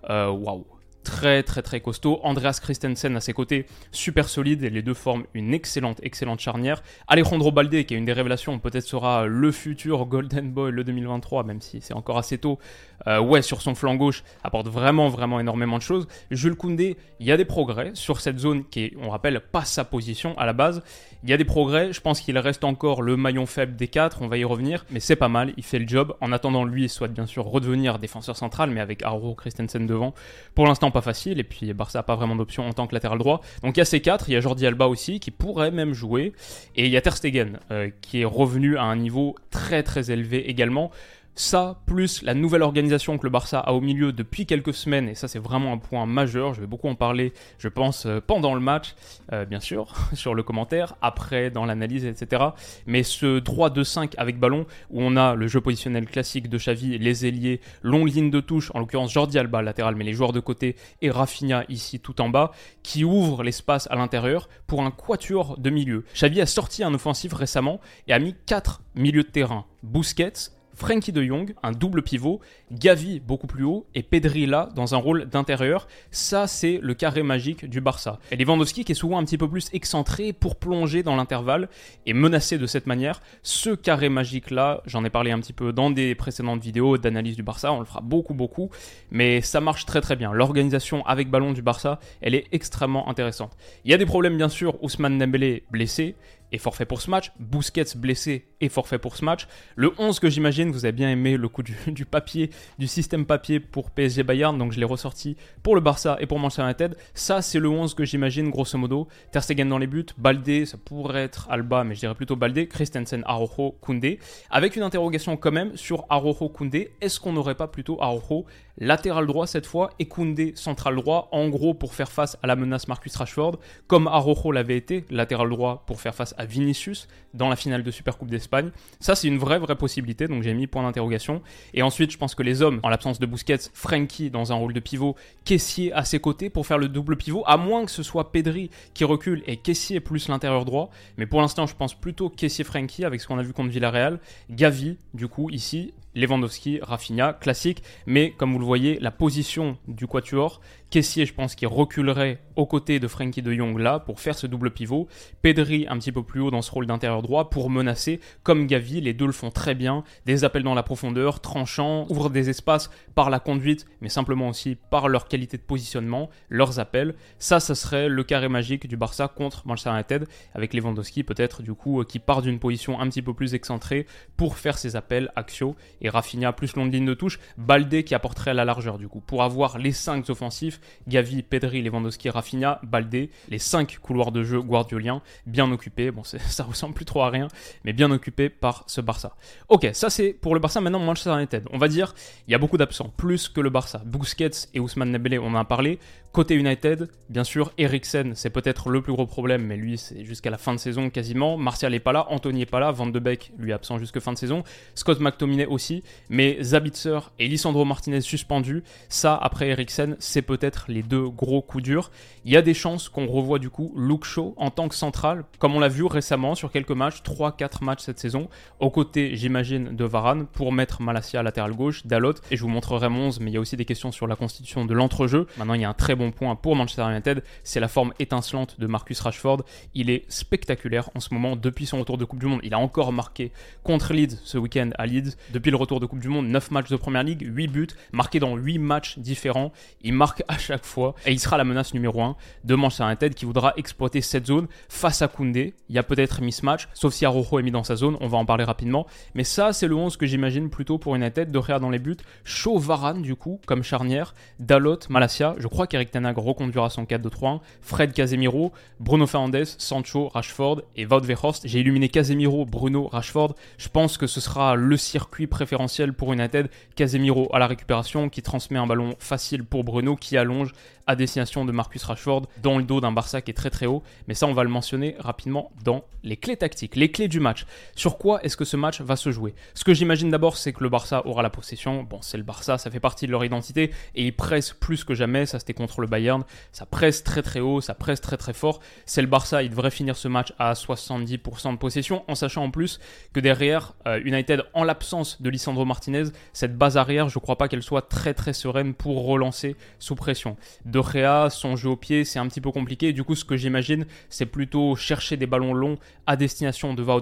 Euh, 0.09 0.29
waouh! 0.29 0.65
Très 1.03 1.43
très 1.43 1.61
très 1.61 1.81
costaud. 1.81 2.19
Andreas 2.23 2.59
Christensen 2.61 3.15
à 3.15 3.21
ses 3.21 3.33
côtés, 3.33 3.65
super 3.91 4.29
solide 4.29 4.61
les 4.61 4.81
deux 4.81 4.93
forment 4.93 5.23
une 5.33 5.53
excellente 5.53 5.99
excellente 6.03 6.39
charnière. 6.39 6.83
Alejandro 7.07 7.51
Balde 7.51 7.83
qui 7.85 7.93
est 7.93 7.97
une 7.97 8.05
des 8.05 8.13
révélations, 8.13 8.59
peut-être 8.59 8.85
sera 8.85 9.25
le 9.25 9.51
futur 9.51 10.05
Golden 10.05 10.51
Boy 10.51 10.71
le 10.71 10.83
2023 10.83 11.43
même 11.43 11.61
si 11.61 11.81
c'est 11.81 11.93
encore 11.93 12.17
assez 12.17 12.37
tôt. 12.37 12.59
Euh, 13.07 13.19
ouais, 13.19 13.41
sur 13.41 13.61
son 13.61 13.73
flanc 13.73 13.95
gauche 13.95 14.23
apporte 14.43 14.67
vraiment 14.67 15.09
vraiment 15.09 15.39
énormément 15.39 15.77
de 15.77 15.83
choses. 15.83 16.07
Jules 16.29 16.55
Koundé, 16.55 16.97
il 17.19 17.25
y 17.25 17.31
a 17.31 17.37
des 17.37 17.45
progrès 17.45 17.91
sur 17.95 18.21
cette 18.21 18.37
zone 18.37 18.63
qui 18.65 18.81
est 18.81 18.93
on 19.01 19.09
rappelle 19.09 19.39
pas 19.39 19.65
sa 19.65 19.83
position 19.83 20.37
à 20.37 20.45
la 20.45 20.53
base. 20.53 20.83
Il 21.23 21.29
y 21.29 21.33
a 21.33 21.37
des 21.37 21.45
progrès, 21.45 21.93
je 21.93 22.01
pense 22.01 22.19
qu'il 22.19 22.37
reste 22.37 22.63
encore 22.63 23.01
le 23.01 23.15
maillon 23.15 23.45
faible 23.45 23.75
des 23.75 23.87
quatre, 23.87 24.21
on 24.21 24.27
va 24.27 24.37
y 24.37 24.43
revenir, 24.43 24.85
mais 24.89 24.99
c'est 24.99 25.15
pas 25.15 25.29
mal, 25.29 25.53
il 25.55 25.63
fait 25.63 25.77
le 25.77 25.87
job. 25.87 26.15
En 26.19 26.31
attendant 26.31 26.63
lui 26.63 26.89
souhaite 26.89 27.13
bien 27.13 27.25
sûr 27.25 27.45
redevenir 27.45 27.99
défenseur 27.99 28.37
central 28.37 28.69
mais 28.69 28.79
avec 28.79 29.03
Aro 29.03 29.35
Christensen 29.35 29.87
devant. 29.87 30.13
Pour 30.55 30.65
l'instant 30.65 30.90
pas 30.91 31.01
facile, 31.01 31.39
et 31.39 31.43
puis 31.43 31.73
Barça 31.73 31.99
n'a 31.99 32.03
pas 32.03 32.15
vraiment 32.15 32.35
d'option 32.35 32.67
en 32.67 32.73
tant 32.73 32.87
que 32.87 32.93
latéral 32.93 33.17
droit. 33.17 33.41
Donc 33.63 33.77
il 33.77 33.79
y 33.79 33.81
a 33.81 33.85
ces 33.85 34.01
quatre, 34.01 34.29
il 34.29 34.33
y 34.33 34.35
a 34.35 34.41
Jordi 34.41 34.65
Alba 34.65 34.87
aussi, 34.87 35.19
qui 35.19 35.31
pourrait 35.31 35.71
même 35.71 35.93
jouer, 35.93 36.33
et 36.75 36.85
il 36.85 36.91
y 36.91 36.97
a 36.97 37.01
Ter 37.01 37.15
Stegen, 37.15 37.59
euh, 37.71 37.89
qui 38.01 38.21
est 38.21 38.25
revenu 38.25 38.77
à 38.77 38.83
un 38.83 38.95
niveau 38.95 39.35
très 39.49 39.83
très 39.83 40.11
élevé 40.11 40.49
également. 40.49 40.91
Ça, 41.35 41.81
plus 41.85 42.23
la 42.23 42.33
nouvelle 42.33 42.61
organisation 42.61 43.17
que 43.17 43.25
le 43.25 43.29
Barça 43.29 43.59
a 43.59 43.71
au 43.71 43.79
milieu 43.79 44.11
depuis 44.11 44.45
quelques 44.45 44.73
semaines, 44.73 45.07
et 45.07 45.15
ça 45.15 45.29
c'est 45.29 45.39
vraiment 45.39 45.71
un 45.71 45.77
point 45.77 46.05
majeur, 46.05 46.53
je 46.53 46.59
vais 46.59 46.67
beaucoup 46.67 46.89
en 46.89 46.95
parler, 46.95 47.31
je 47.57 47.69
pense, 47.69 48.05
euh, 48.05 48.19
pendant 48.19 48.53
le 48.53 48.59
match, 48.59 48.95
euh, 49.31 49.45
bien 49.45 49.61
sûr, 49.61 49.93
sur 50.13 50.35
le 50.35 50.43
commentaire, 50.43 50.95
après 51.01 51.49
dans 51.49 51.65
l'analyse, 51.65 52.05
etc. 52.05 52.43
Mais 52.85 53.03
ce 53.03 53.39
3-2-5 53.39 54.13
avec 54.17 54.39
ballon, 54.39 54.65
où 54.89 55.01
on 55.01 55.15
a 55.15 55.35
le 55.35 55.47
jeu 55.47 55.61
positionnel 55.61 56.05
classique 56.05 56.49
de 56.49 56.57
Xavi, 56.57 56.97
les 56.97 57.25
ailiers, 57.25 57.61
longue 57.81 58.13
ligne 58.13 58.29
de 58.29 58.41
touche, 58.41 58.69
en 58.73 58.79
l'occurrence 58.79 59.13
Jordi 59.13 59.39
Alba 59.39 59.61
latéral, 59.61 59.95
mais 59.95 60.03
les 60.03 60.13
joueurs 60.13 60.33
de 60.33 60.41
côté, 60.41 60.75
et 61.01 61.09
Rafinha 61.09 61.63
ici 61.69 62.01
tout 62.01 62.19
en 62.19 62.27
bas, 62.27 62.51
qui 62.83 63.05
ouvre 63.05 63.43
l'espace 63.43 63.87
à 63.89 63.95
l'intérieur 63.95 64.49
pour 64.67 64.83
un 64.83 64.91
quatuor 64.91 65.57
de 65.57 65.69
milieu. 65.69 66.03
Xavi 66.13 66.41
a 66.41 66.45
sorti 66.45 66.83
un 66.83 66.93
offensif 66.93 67.33
récemment 67.33 67.79
et 68.07 68.13
a 68.13 68.19
mis 68.19 68.35
4 68.45 68.81
milieux 68.95 69.23
de 69.23 69.29
terrain. 69.29 69.65
Busquets, 69.81 70.51
Frankie 70.73 71.11
de 71.11 71.23
Jong, 71.23 71.53
un 71.63 71.71
double 71.71 72.01
pivot, 72.01 72.39
Gavi 72.71 73.19
beaucoup 73.19 73.47
plus 73.47 73.63
haut 73.63 73.85
et 73.95 74.03
Pedri 74.03 74.45
là 74.45 74.69
dans 74.75 74.95
un 74.95 74.97
rôle 74.97 75.25
d'intérieur. 75.25 75.87
Ça, 76.11 76.47
c'est 76.47 76.79
le 76.81 76.93
carré 76.93 77.23
magique 77.23 77.69
du 77.69 77.81
Barça. 77.81 78.19
Et 78.31 78.35
Lewandowski 78.35 78.85
qui 78.85 78.93
est 78.93 78.95
souvent 78.95 79.17
un 79.17 79.25
petit 79.25 79.37
peu 79.37 79.49
plus 79.49 79.69
excentré 79.73 80.33
pour 80.33 80.55
plonger 80.55 81.03
dans 81.03 81.15
l'intervalle 81.15 81.69
et 82.05 82.13
menacer 82.13 82.57
de 82.57 82.65
cette 82.65 82.87
manière. 82.87 83.21
Ce 83.43 83.71
carré 83.71 84.09
magique 84.09 84.51
là, 84.51 84.81
j'en 84.85 85.03
ai 85.05 85.09
parlé 85.09 85.31
un 85.31 85.39
petit 85.39 85.53
peu 85.53 85.73
dans 85.73 85.91
des 85.91 86.15
précédentes 86.15 86.61
vidéos 86.61 86.97
d'analyse 86.97 87.35
du 87.35 87.43
Barça, 87.43 87.71
on 87.73 87.79
le 87.79 87.85
fera 87.85 88.01
beaucoup 88.01 88.33
beaucoup, 88.33 88.69
mais 89.11 89.41
ça 89.41 89.61
marche 89.61 89.85
très 89.85 90.01
très 90.01 90.15
bien. 90.15 90.31
L'organisation 90.33 91.05
avec 91.05 91.29
ballon 91.29 91.53
du 91.53 91.61
Barça, 91.61 91.99
elle 92.21 92.35
est 92.35 92.47
extrêmement 92.51 93.09
intéressante. 93.09 93.55
Il 93.85 93.91
y 93.91 93.93
a 93.93 93.97
des 93.97 94.05
problèmes 94.05 94.37
bien 94.37 94.49
sûr, 94.49 94.81
Ousmane 94.83 95.17
Dembélé 95.17 95.63
blessé, 95.71 96.15
est 96.51 96.57
forfait 96.57 96.85
pour 96.85 97.01
ce 97.01 97.09
match. 97.09 97.31
Busquets 97.39 97.95
blessé 97.95 98.45
est 98.59 98.69
forfait 98.69 98.99
pour 98.99 99.15
ce 99.15 99.25
match. 99.25 99.47
Le 99.75 99.93
11 99.97 100.19
que 100.19 100.29
j'imagine, 100.29 100.71
vous 100.71 100.85
avez 100.85 100.91
bien 100.91 101.09
aimé 101.09 101.37
le 101.37 101.47
coup 101.47 101.63
du, 101.63 102.05
papier, 102.05 102.49
du 102.77 102.87
système 102.87 103.25
papier 103.25 103.59
pour 103.59 103.91
PSG 103.91 104.23
Bayern, 104.23 104.57
donc 104.57 104.71
je 104.71 104.79
l'ai 104.79 104.85
ressorti 104.85 105.37
pour 105.63 105.75
le 105.75 105.81
Barça 105.81 106.17
et 106.19 106.27
pour 106.27 106.39
Manchester 106.39 106.63
United. 106.63 106.97
Ça, 107.13 107.41
c'est 107.41 107.59
le 107.59 107.69
11 107.69 107.93
que 107.93 108.05
j'imagine, 108.05 108.49
grosso 108.49 108.77
modo. 108.77 109.07
Ter 109.31 109.43
Stegen 109.43 109.69
dans 109.69 109.77
les 109.77 109.87
buts, 109.87 110.05
Balde, 110.17 110.65
ça 110.65 110.77
pourrait 110.77 111.23
être 111.23 111.47
Alba, 111.49 111.83
mais 111.83 111.95
je 111.95 112.01
dirais 112.01 112.15
plutôt 112.15 112.35
Balde, 112.35 112.67
Christensen, 112.67 113.23
Arojo, 113.25 113.77
Koundé. 113.81 114.19
Avec 114.49 114.75
une 114.75 114.83
interrogation 114.83 115.37
quand 115.37 115.51
même 115.51 115.75
sur 115.77 116.05
Arojo, 116.09 116.49
Koundé. 116.49 116.91
Est-ce 117.01 117.19
qu'on 117.19 117.33
n'aurait 117.33 117.55
pas 117.55 117.67
plutôt 117.67 118.01
Arojo 118.01 118.45
latéral 118.77 119.27
droit 119.27 119.47
cette 119.47 119.65
fois 119.65 119.91
et 119.99 120.07
Koundé 120.07 120.53
central 120.55 120.95
droit, 120.95 121.29
en 121.31 121.49
gros 121.49 121.73
pour 121.73 121.93
faire 121.93 122.11
face 122.11 122.37
à 122.43 122.47
la 122.47 122.55
menace 122.55 122.87
Marcus 122.87 123.15
Rashford, 123.15 123.59
comme 123.87 124.07
Arojo 124.07 124.51
l'avait 124.51 124.77
été, 124.77 125.05
latéral 125.09 125.49
droit 125.49 125.83
pour 125.85 126.01
faire 126.01 126.15
face 126.15 126.33
à 126.37 126.45
Vinicius 126.45 127.07
dans 127.33 127.49
la 127.49 127.55
finale 127.55 127.83
de 127.83 127.91
Supercoupe 127.91 128.29
d'Espagne. 128.29 128.71
Ça, 128.99 129.15
c'est 129.15 129.27
une 129.27 129.37
vraie, 129.37 129.59
vraie 129.59 129.75
possibilité, 129.75 130.27
donc 130.27 130.43
j'ai 130.43 130.53
mis 130.53 130.67
point 130.67 130.83
d'interrogation. 130.83 131.41
Et 131.73 131.81
ensuite, 131.81 132.11
je 132.11 132.17
pense 132.17 132.35
que 132.35 132.43
les 132.43 132.61
hommes, 132.61 132.79
en 132.83 132.89
l'absence 132.89 133.19
de 133.19 133.25
Busquets, 133.25 133.69
Frankie 133.73 134.29
dans 134.29 134.51
un 134.51 134.55
rôle 134.55 134.73
de 134.73 134.79
pivot, 134.79 135.15
Caissier 135.45 135.93
à 135.93 136.03
ses 136.03 136.19
côtés 136.19 136.49
pour 136.49 136.67
faire 136.67 136.77
le 136.77 136.89
double 136.89 137.17
pivot, 137.17 137.43
à 137.47 137.57
moins 137.57 137.85
que 137.85 137.91
ce 137.91 138.03
soit 138.03 138.31
Pedri 138.31 138.69
qui 138.93 139.03
recule 139.03 139.43
et 139.47 139.57
Caissier 139.57 139.99
plus 139.99 140.27
l'intérieur 140.27 140.65
droit. 140.65 140.89
Mais 141.17 141.25
pour 141.25 141.41
l'instant, 141.41 141.65
je 141.65 141.75
pense 141.75 141.93
plutôt 141.93 142.29
Caissier-Frankie 142.29 143.05
avec 143.05 143.21
ce 143.21 143.27
qu'on 143.27 143.37
a 143.37 143.43
vu 143.43 143.53
contre 143.53 143.69
Villarreal. 143.69 144.19
Gavi, 144.49 144.97
du 145.13 145.27
coup, 145.27 145.49
ici, 145.49 145.93
Lewandowski, 146.15 146.79
Rafinha, 146.81 147.33
classique, 147.33 147.83
mais 148.05 148.31
comme 148.31 148.53
vous 148.53 148.59
le 148.59 148.65
voyez, 148.65 148.99
la 148.99 149.11
position 149.11 149.77
du 149.87 150.07
quatuor, 150.07 150.61
Caissier, 150.89 151.25
je 151.25 151.33
pense 151.33 151.55
qu'il 151.55 151.69
reculerait 151.69 152.41
aux 152.57 152.65
côtés 152.65 152.99
de 152.99 153.07
Frankie 153.07 153.41
de 153.41 153.53
Jong 153.53 153.77
là 153.77 153.99
pour 153.99 154.19
faire 154.19 154.37
ce 154.37 154.45
double 154.45 154.71
pivot, 154.71 155.07
Pedri 155.41 155.85
un 155.87 155.97
petit 155.97 156.11
peu 156.11 156.21
plus 156.21 156.41
haut 156.41 156.51
dans 156.51 156.61
ce 156.61 156.69
rôle 156.69 156.85
d'intérieur 156.85 157.21
droit 157.21 157.49
pour 157.49 157.69
menacer, 157.69 158.19
comme 158.43 158.67
Gavi, 158.67 158.99
les 158.99 159.13
deux 159.13 159.25
le 159.25 159.31
font 159.31 159.51
très 159.51 159.73
bien, 159.73 160.03
des 160.25 160.43
appels 160.43 160.63
dans 160.63 160.73
la 160.73 160.83
profondeur, 160.83 161.39
tranchants, 161.39 162.07
ouvrent 162.09 162.29
des 162.29 162.49
espaces 162.49 162.89
par 163.15 163.29
la 163.29 163.39
conduite, 163.39 163.85
mais 164.01 164.09
simplement 164.09 164.49
aussi 164.49 164.75
par 164.89 165.07
leur 165.07 165.29
qualité 165.29 165.55
de 165.55 165.61
positionnement, 165.61 166.29
leurs 166.49 166.79
appels. 166.79 167.15
Ça, 167.39 167.61
ça 167.61 167.73
serait 167.73 168.09
le 168.09 168.23
carré 168.25 168.49
magique 168.49 168.87
du 168.87 168.97
Barça 168.97 169.29
contre 169.29 169.65
Manchester 169.65 169.91
United, 169.91 170.27
avec 170.53 170.73
Lewandowski 170.73 171.23
peut-être 171.23 171.61
du 171.61 171.73
coup 171.73 172.03
qui 172.03 172.19
part 172.19 172.41
d'une 172.41 172.59
position 172.59 172.99
un 172.99 173.07
petit 173.07 173.21
peu 173.21 173.33
plus 173.33 173.53
excentrée 173.53 174.05
pour 174.35 174.57
faire 174.57 174.77
ses 174.77 174.97
appels. 174.97 175.31
Axiaux 175.35 175.75
et 176.01 176.09
Rafinha 176.09 176.53
plus 176.53 176.75
longue 176.75 176.93
ligne 176.93 177.05
de 177.05 177.13
touche, 177.13 177.39
Balde 177.57 178.03
qui 178.03 178.15
apporterait 178.15 178.53
la 178.53 178.65
largeur 178.65 178.97
du 178.97 179.07
coup. 179.07 179.21
Pour 179.21 179.43
avoir 179.43 179.77
les 179.77 179.91
5 179.91 180.29
offensifs, 180.29 180.79
Gavi, 181.07 181.43
Pedri, 181.43 181.81
Lewandowski, 181.81 182.29
Rafinha, 182.29 182.79
Balde, 182.83 183.29
les 183.49 183.59
5 183.59 183.99
couloirs 183.99 184.31
de 184.31 184.43
jeu 184.43 184.61
guardioliens, 184.61 185.21
bien 185.45 185.71
occupés, 185.71 186.11
bon 186.11 186.23
ça 186.23 186.63
ressemble 186.63 186.93
plus 186.93 187.05
trop 187.05 187.21
à 187.21 187.29
rien, 187.29 187.47
mais 187.83 187.93
bien 187.93 188.11
occupés 188.11 188.49
par 188.49 188.83
ce 188.87 189.01
Barça. 189.01 189.35
Ok, 189.69 189.89
ça 189.93 190.09
c'est 190.09 190.33
pour 190.33 190.53
le 190.53 190.59
Barça, 190.59 190.81
maintenant 190.81 190.99
Manchester 190.99 191.33
United. 191.33 191.67
On 191.71 191.77
va 191.77 191.87
dire, 191.87 192.13
il 192.47 192.51
y 192.51 192.55
a 192.55 192.57
beaucoup 192.57 192.77
d'absents, 192.77 193.11
plus 193.15 193.49
que 193.49 193.61
le 193.61 193.69
Barça. 193.69 194.01
Busquets 194.05 194.67
et 194.73 194.79
Ousmane 194.79 195.11
Dembélé, 195.11 195.39
on 195.39 195.47
en 195.47 195.55
a 195.55 195.65
parlé. 195.65 195.99
Côté 196.31 196.55
United, 196.55 197.09
bien 197.27 197.43
sûr, 197.43 197.73
Eriksen, 197.77 198.35
c'est 198.35 198.51
peut-être 198.51 198.89
le 198.89 199.01
plus 199.01 199.11
gros 199.11 199.25
problème, 199.25 199.65
mais 199.65 199.75
lui, 199.75 199.97
c'est 199.97 200.23
jusqu'à 200.23 200.49
la 200.49 200.57
fin 200.57 200.73
de 200.73 200.79
saison 200.79 201.09
quasiment. 201.09 201.57
Martial 201.57 201.91
n'est 201.91 201.99
pas 201.99 202.13
là, 202.13 202.25
Anthony 202.29 202.59
n'est 202.59 202.65
pas 202.65 202.79
là, 202.79 202.93
Van 202.93 203.05
de 203.05 203.19
Beek, 203.19 203.51
lui, 203.57 203.73
absent 203.73 203.97
jusque 203.97 204.17
fin 204.21 204.31
de 204.31 204.37
saison. 204.37 204.63
Scott 204.95 205.19
McTominay 205.19 205.65
aussi, 205.65 206.03
mais 206.29 206.57
Zabitzer 206.63 207.19
et 207.37 207.49
Lisandro 207.49 207.83
Martinez 207.83 208.21
suspendus, 208.21 208.81
ça, 209.09 209.35
après 209.35 209.67
Eriksen, 209.67 210.15
c'est 210.19 210.41
peut-être 210.41 210.85
les 210.87 211.03
deux 211.03 211.27
gros 211.27 211.61
coups 211.61 211.83
durs. 211.83 212.11
Il 212.45 212.53
y 212.53 212.55
a 212.55 212.61
des 212.61 212.73
chances 212.73 213.09
qu'on 213.09 213.27
revoie 213.27 213.59
du 213.59 213.69
coup 213.69 213.93
Luke 213.97 214.23
Shaw 214.23 214.53
en 214.55 214.71
tant 214.71 214.87
que 214.87 214.95
central, 214.95 215.43
comme 215.59 215.75
on 215.75 215.81
l'a 215.81 215.89
vu 215.89 216.05
récemment 216.05 216.55
sur 216.55 216.71
quelques 216.71 216.91
matchs, 216.91 217.23
3-4 217.23 217.83
matchs 217.83 218.03
cette 218.03 218.19
saison, 218.19 218.47
aux 218.79 218.89
côtés, 218.89 219.35
j'imagine, 219.35 219.97
de 219.97 220.05
Varane, 220.05 220.45
pour 220.47 220.71
mettre 220.71 221.01
Malasia 221.01 221.43
latéral 221.43 221.73
gauche, 221.73 222.07
Dalot, 222.07 222.35
et 222.51 222.55
je 222.55 222.61
vous 222.61 222.69
montrerai 222.69 223.09
mon 223.09 223.27
11, 223.27 223.41
mais 223.41 223.51
il 223.51 223.53
y 223.55 223.57
a 223.57 223.59
aussi 223.59 223.75
des 223.75 223.83
questions 223.83 224.13
sur 224.13 224.27
la 224.27 224.37
constitution 224.37 224.85
de 224.85 224.93
l'entrejeu. 224.93 225.45
Maintenant, 225.57 225.73
il 225.73 225.81
y 225.81 225.85
a 225.85 225.89
un 225.89 225.93
très 225.93 226.15
point 226.29 226.55
pour 226.55 226.75
Manchester 226.75 227.09
United, 227.09 227.43
c'est 227.63 227.79
la 227.79 227.87
forme 227.87 228.13
étincelante 228.19 228.79
de 228.79 228.85
Marcus 228.85 229.19
Rashford. 229.21 229.63
Il 229.95 230.11
est 230.11 230.31
spectaculaire 230.31 231.09
en 231.15 231.19
ce 231.19 231.33
moment 231.33 231.55
depuis 231.55 231.87
son 231.87 231.97
retour 231.97 232.19
de 232.19 232.25
Coupe 232.25 232.39
du 232.39 232.45
Monde. 232.45 232.59
Il 232.61 232.75
a 232.75 232.79
encore 232.79 233.11
marqué 233.11 233.51
contre 233.83 234.13
Leeds 234.13 234.37
ce 234.43 234.59
week-end 234.59 234.91
à 234.99 235.07
Leeds. 235.07 235.35
Depuis 235.51 235.71
le 235.71 235.77
retour 235.77 235.99
de 235.99 236.05
Coupe 236.05 236.19
du 236.19 236.27
Monde, 236.27 236.47
9 236.47 236.69
matchs 236.69 236.89
de 236.89 236.95
Première 236.95 237.23
Ligue, 237.23 237.41
8 237.43 237.67
buts, 237.67 237.87
marqués 238.11 238.39
dans 238.39 238.55
8 238.55 238.77
matchs 238.77 239.17
différents. 239.17 239.71
Il 240.03 240.13
marque 240.13 240.43
à 240.47 240.59
chaque 240.59 240.85
fois 240.85 241.15
et 241.25 241.31
il 241.31 241.39
sera 241.39 241.57
la 241.57 241.63
menace 241.63 241.93
numéro 241.95 242.21
1 242.21 242.35
de 242.63 242.75
Manchester 242.75 243.05
United 243.05 243.33
qui 243.33 243.45
voudra 243.45 243.73
exploiter 243.77 244.21
cette 244.21 244.45
zone 244.45 244.67
face 244.89 245.21
à 245.21 245.27
Koundé. 245.27 245.73
Il 245.89 245.95
y 245.95 245.99
a 245.99 246.03
peut-être 246.03 246.41
mismatch, 246.41 246.87
sauf 246.93 247.13
si 247.13 247.25
Arojo 247.25 247.59
est 247.59 247.63
mis 247.63 247.71
dans 247.71 247.83
sa 247.83 247.95
zone, 247.95 248.17
on 248.19 248.27
va 248.27 248.37
en 248.37 248.45
parler 248.45 248.63
rapidement. 248.63 249.07
Mais 249.33 249.43
ça, 249.43 249.73
c'est 249.73 249.87
le 249.87 249.95
11 249.95 250.17
que 250.17 250.25
j'imagine 250.25 250.69
plutôt 250.69 250.97
pour 250.97 251.15
United, 251.15 251.51
de 251.51 251.57
Rea 251.57 251.79
dans 251.79 251.89
les 251.89 251.99
buts. 251.99 252.17
Shaw 252.43 252.77
Varane, 252.77 253.21
du 253.21 253.35
coup, 253.35 253.59
comme 253.65 253.83
charnière, 253.83 254.33
Dalot, 254.59 254.99
Malasia. 255.09 255.55
Je 255.57 255.67
crois 255.67 255.87
qu'Eric 255.87 256.10
Tanag 256.11 256.37
reconduira 256.37 256.89
son 256.89 257.03
4-2-3-1, 257.03 257.59
Fred 257.81 258.13
Casemiro, 258.13 258.71
Bruno 258.99 259.25
Fernandes, 259.25 259.75
Sancho, 259.77 260.29
Rashford 260.29 260.83
et 260.95 261.05
Wout. 261.05 261.23
J'ai 261.63 261.79
illuminé 261.79 262.09
Casemiro, 262.09 262.65
Bruno, 262.65 263.07
Rashford. 263.07 263.55
Je 263.77 263.89
pense 263.89 264.17
que 264.17 264.27
ce 264.27 264.39
sera 264.39 264.75
le 264.75 264.97
circuit 264.97 265.47
préférentiel 265.47 266.13
pour 266.13 266.33
United. 266.33 266.69
Casemiro 266.95 267.49
à 267.53 267.59
la 267.59 267.67
récupération 267.67 268.29
qui 268.29 268.41
transmet 268.41 268.77
un 268.77 268.87
ballon 268.87 269.15
facile 269.19 269.63
pour 269.63 269.83
Bruno 269.83 270.15
qui 270.15 270.37
allonge 270.37 270.73
à 271.07 271.15
destination 271.15 271.65
de 271.65 271.71
Marcus 271.71 272.03
Rashford 272.03 272.47
dans 272.61 272.77
le 272.77 272.83
dos 272.83 273.01
d'un 273.01 273.11
Barça 273.11 273.41
qui 273.41 273.51
est 273.51 273.55
très 273.55 273.69
très 273.69 273.85
haut. 273.85 274.03
Mais 274.27 274.33
ça, 274.33 274.47
on 274.47 274.53
va 274.53 274.63
le 274.63 274.69
mentionner 274.69 275.15
rapidement 275.19 275.71
dans 275.83 276.03
les 276.23 276.37
clés 276.37 276.57
tactiques, 276.57 276.95
les 276.95 277.11
clés 277.11 277.27
du 277.27 277.39
match. 277.39 277.65
Sur 277.95 278.17
quoi 278.17 278.41
est-ce 278.43 278.57
que 278.57 278.65
ce 278.65 278.77
match 278.77 279.01
va 279.01 279.15
se 279.15 279.31
jouer? 279.31 279.53
Ce 279.73 279.83
que 279.83 279.93
j'imagine 279.93 280.29
d'abord, 280.29 280.57
c'est 280.57 280.73
que 280.73 280.83
le 280.83 280.89
Barça 280.89 281.25
aura 281.25 281.41
la 281.41 281.49
possession. 281.49 282.03
Bon, 282.03 282.19
c'est 282.21 282.37
le 282.37 282.43
Barça, 282.43 282.77
ça 282.77 282.91
fait 282.91 282.99
partie 282.99 283.25
de 283.27 283.31
leur 283.31 283.43
identité 283.43 283.91
et 284.15 284.25
ils 284.25 284.35
pressent 284.35 284.73
plus 284.73 285.03
que 285.03 285.13
jamais. 285.13 285.45
Ça, 285.45 285.59
c'était 285.59 285.73
contre 285.73 286.01
le 286.01 286.07
Bayern. 286.07 286.43
Ça 286.71 286.85
presse 286.85 287.23
très 287.23 287.41
très 287.41 287.59
haut, 287.59 287.81
ça 287.81 287.93
presse 287.93 288.21
très 288.21 288.37
très 288.37 288.53
fort. 288.53 288.79
C'est 289.05 289.21
le 289.21 289.27
Barça, 289.27 289.63
il 289.63 289.69
devrait 289.69 289.91
finir 289.91 290.15
ce 290.15 290.27
match 290.27 290.53
à 290.59 290.73
70% 290.73 291.71
de 291.71 291.77
possession 291.77 292.23
en 292.27 292.35
sachant 292.35 292.63
en 292.63 292.71
plus 292.71 292.99
que 293.33 293.39
derrière, 293.39 293.93
euh, 294.07 294.21
United, 294.23 294.63
en 294.73 294.83
l'absence 294.83 295.41
de 295.41 295.49
Lisandro 295.49 295.85
Martinez, 295.85 296.25
cette 296.53 296.77
base 296.77 296.97
arrière, 296.97 297.29
je 297.29 297.39
crois 297.39 297.57
pas 297.57 297.67
qu'elle 297.67 297.83
soit 297.83 298.03
très 298.03 298.33
très 298.33 298.53
sereine 298.53 298.93
pour 298.93 299.25
relancer 299.25 299.75
sous 299.99 300.15
pression. 300.15 300.57
De 300.91 300.99
Réa, 300.99 301.49
son 301.49 301.77
jeu 301.77 301.87
au 301.87 301.95
pied, 301.95 302.25
c'est 302.25 302.37
un 302.37 302.47
petit 302.47 302.59
peu 302.59 302.69
compliqué. 302.69 303.13
Du 303.13 303.23
coup, 303.23 303.33
ce 303.33 303.45
que 303.45 303.55
j'imagine, 303.55 304.05
c'est 304.27 304.45
plutôt 304.45 304.97
chercher 304.97 305.37
des 305.37 305.45
ballons 305.45 305.73
longs 305.73 305.97
à 306.27 306.35
destination 306.35 306.93
de 306.93 307.01
Wout 307.01 307.21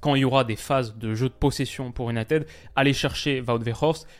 quand 0.00 0.16
il 0.16 0.22
y 0.22 0.24
aura 0.24 0.42
des 0.42 0.56
phases 0.56 0.98
de 0.98 1.14
jeu 1.14 1.28
de 1.28 1.34
possession 1.34 1.92
pour 1.92 2.10
United. 2.10 2.46
Aller 2.74 2.92
chercher 2.92 3.44
Wout 3.46 3.60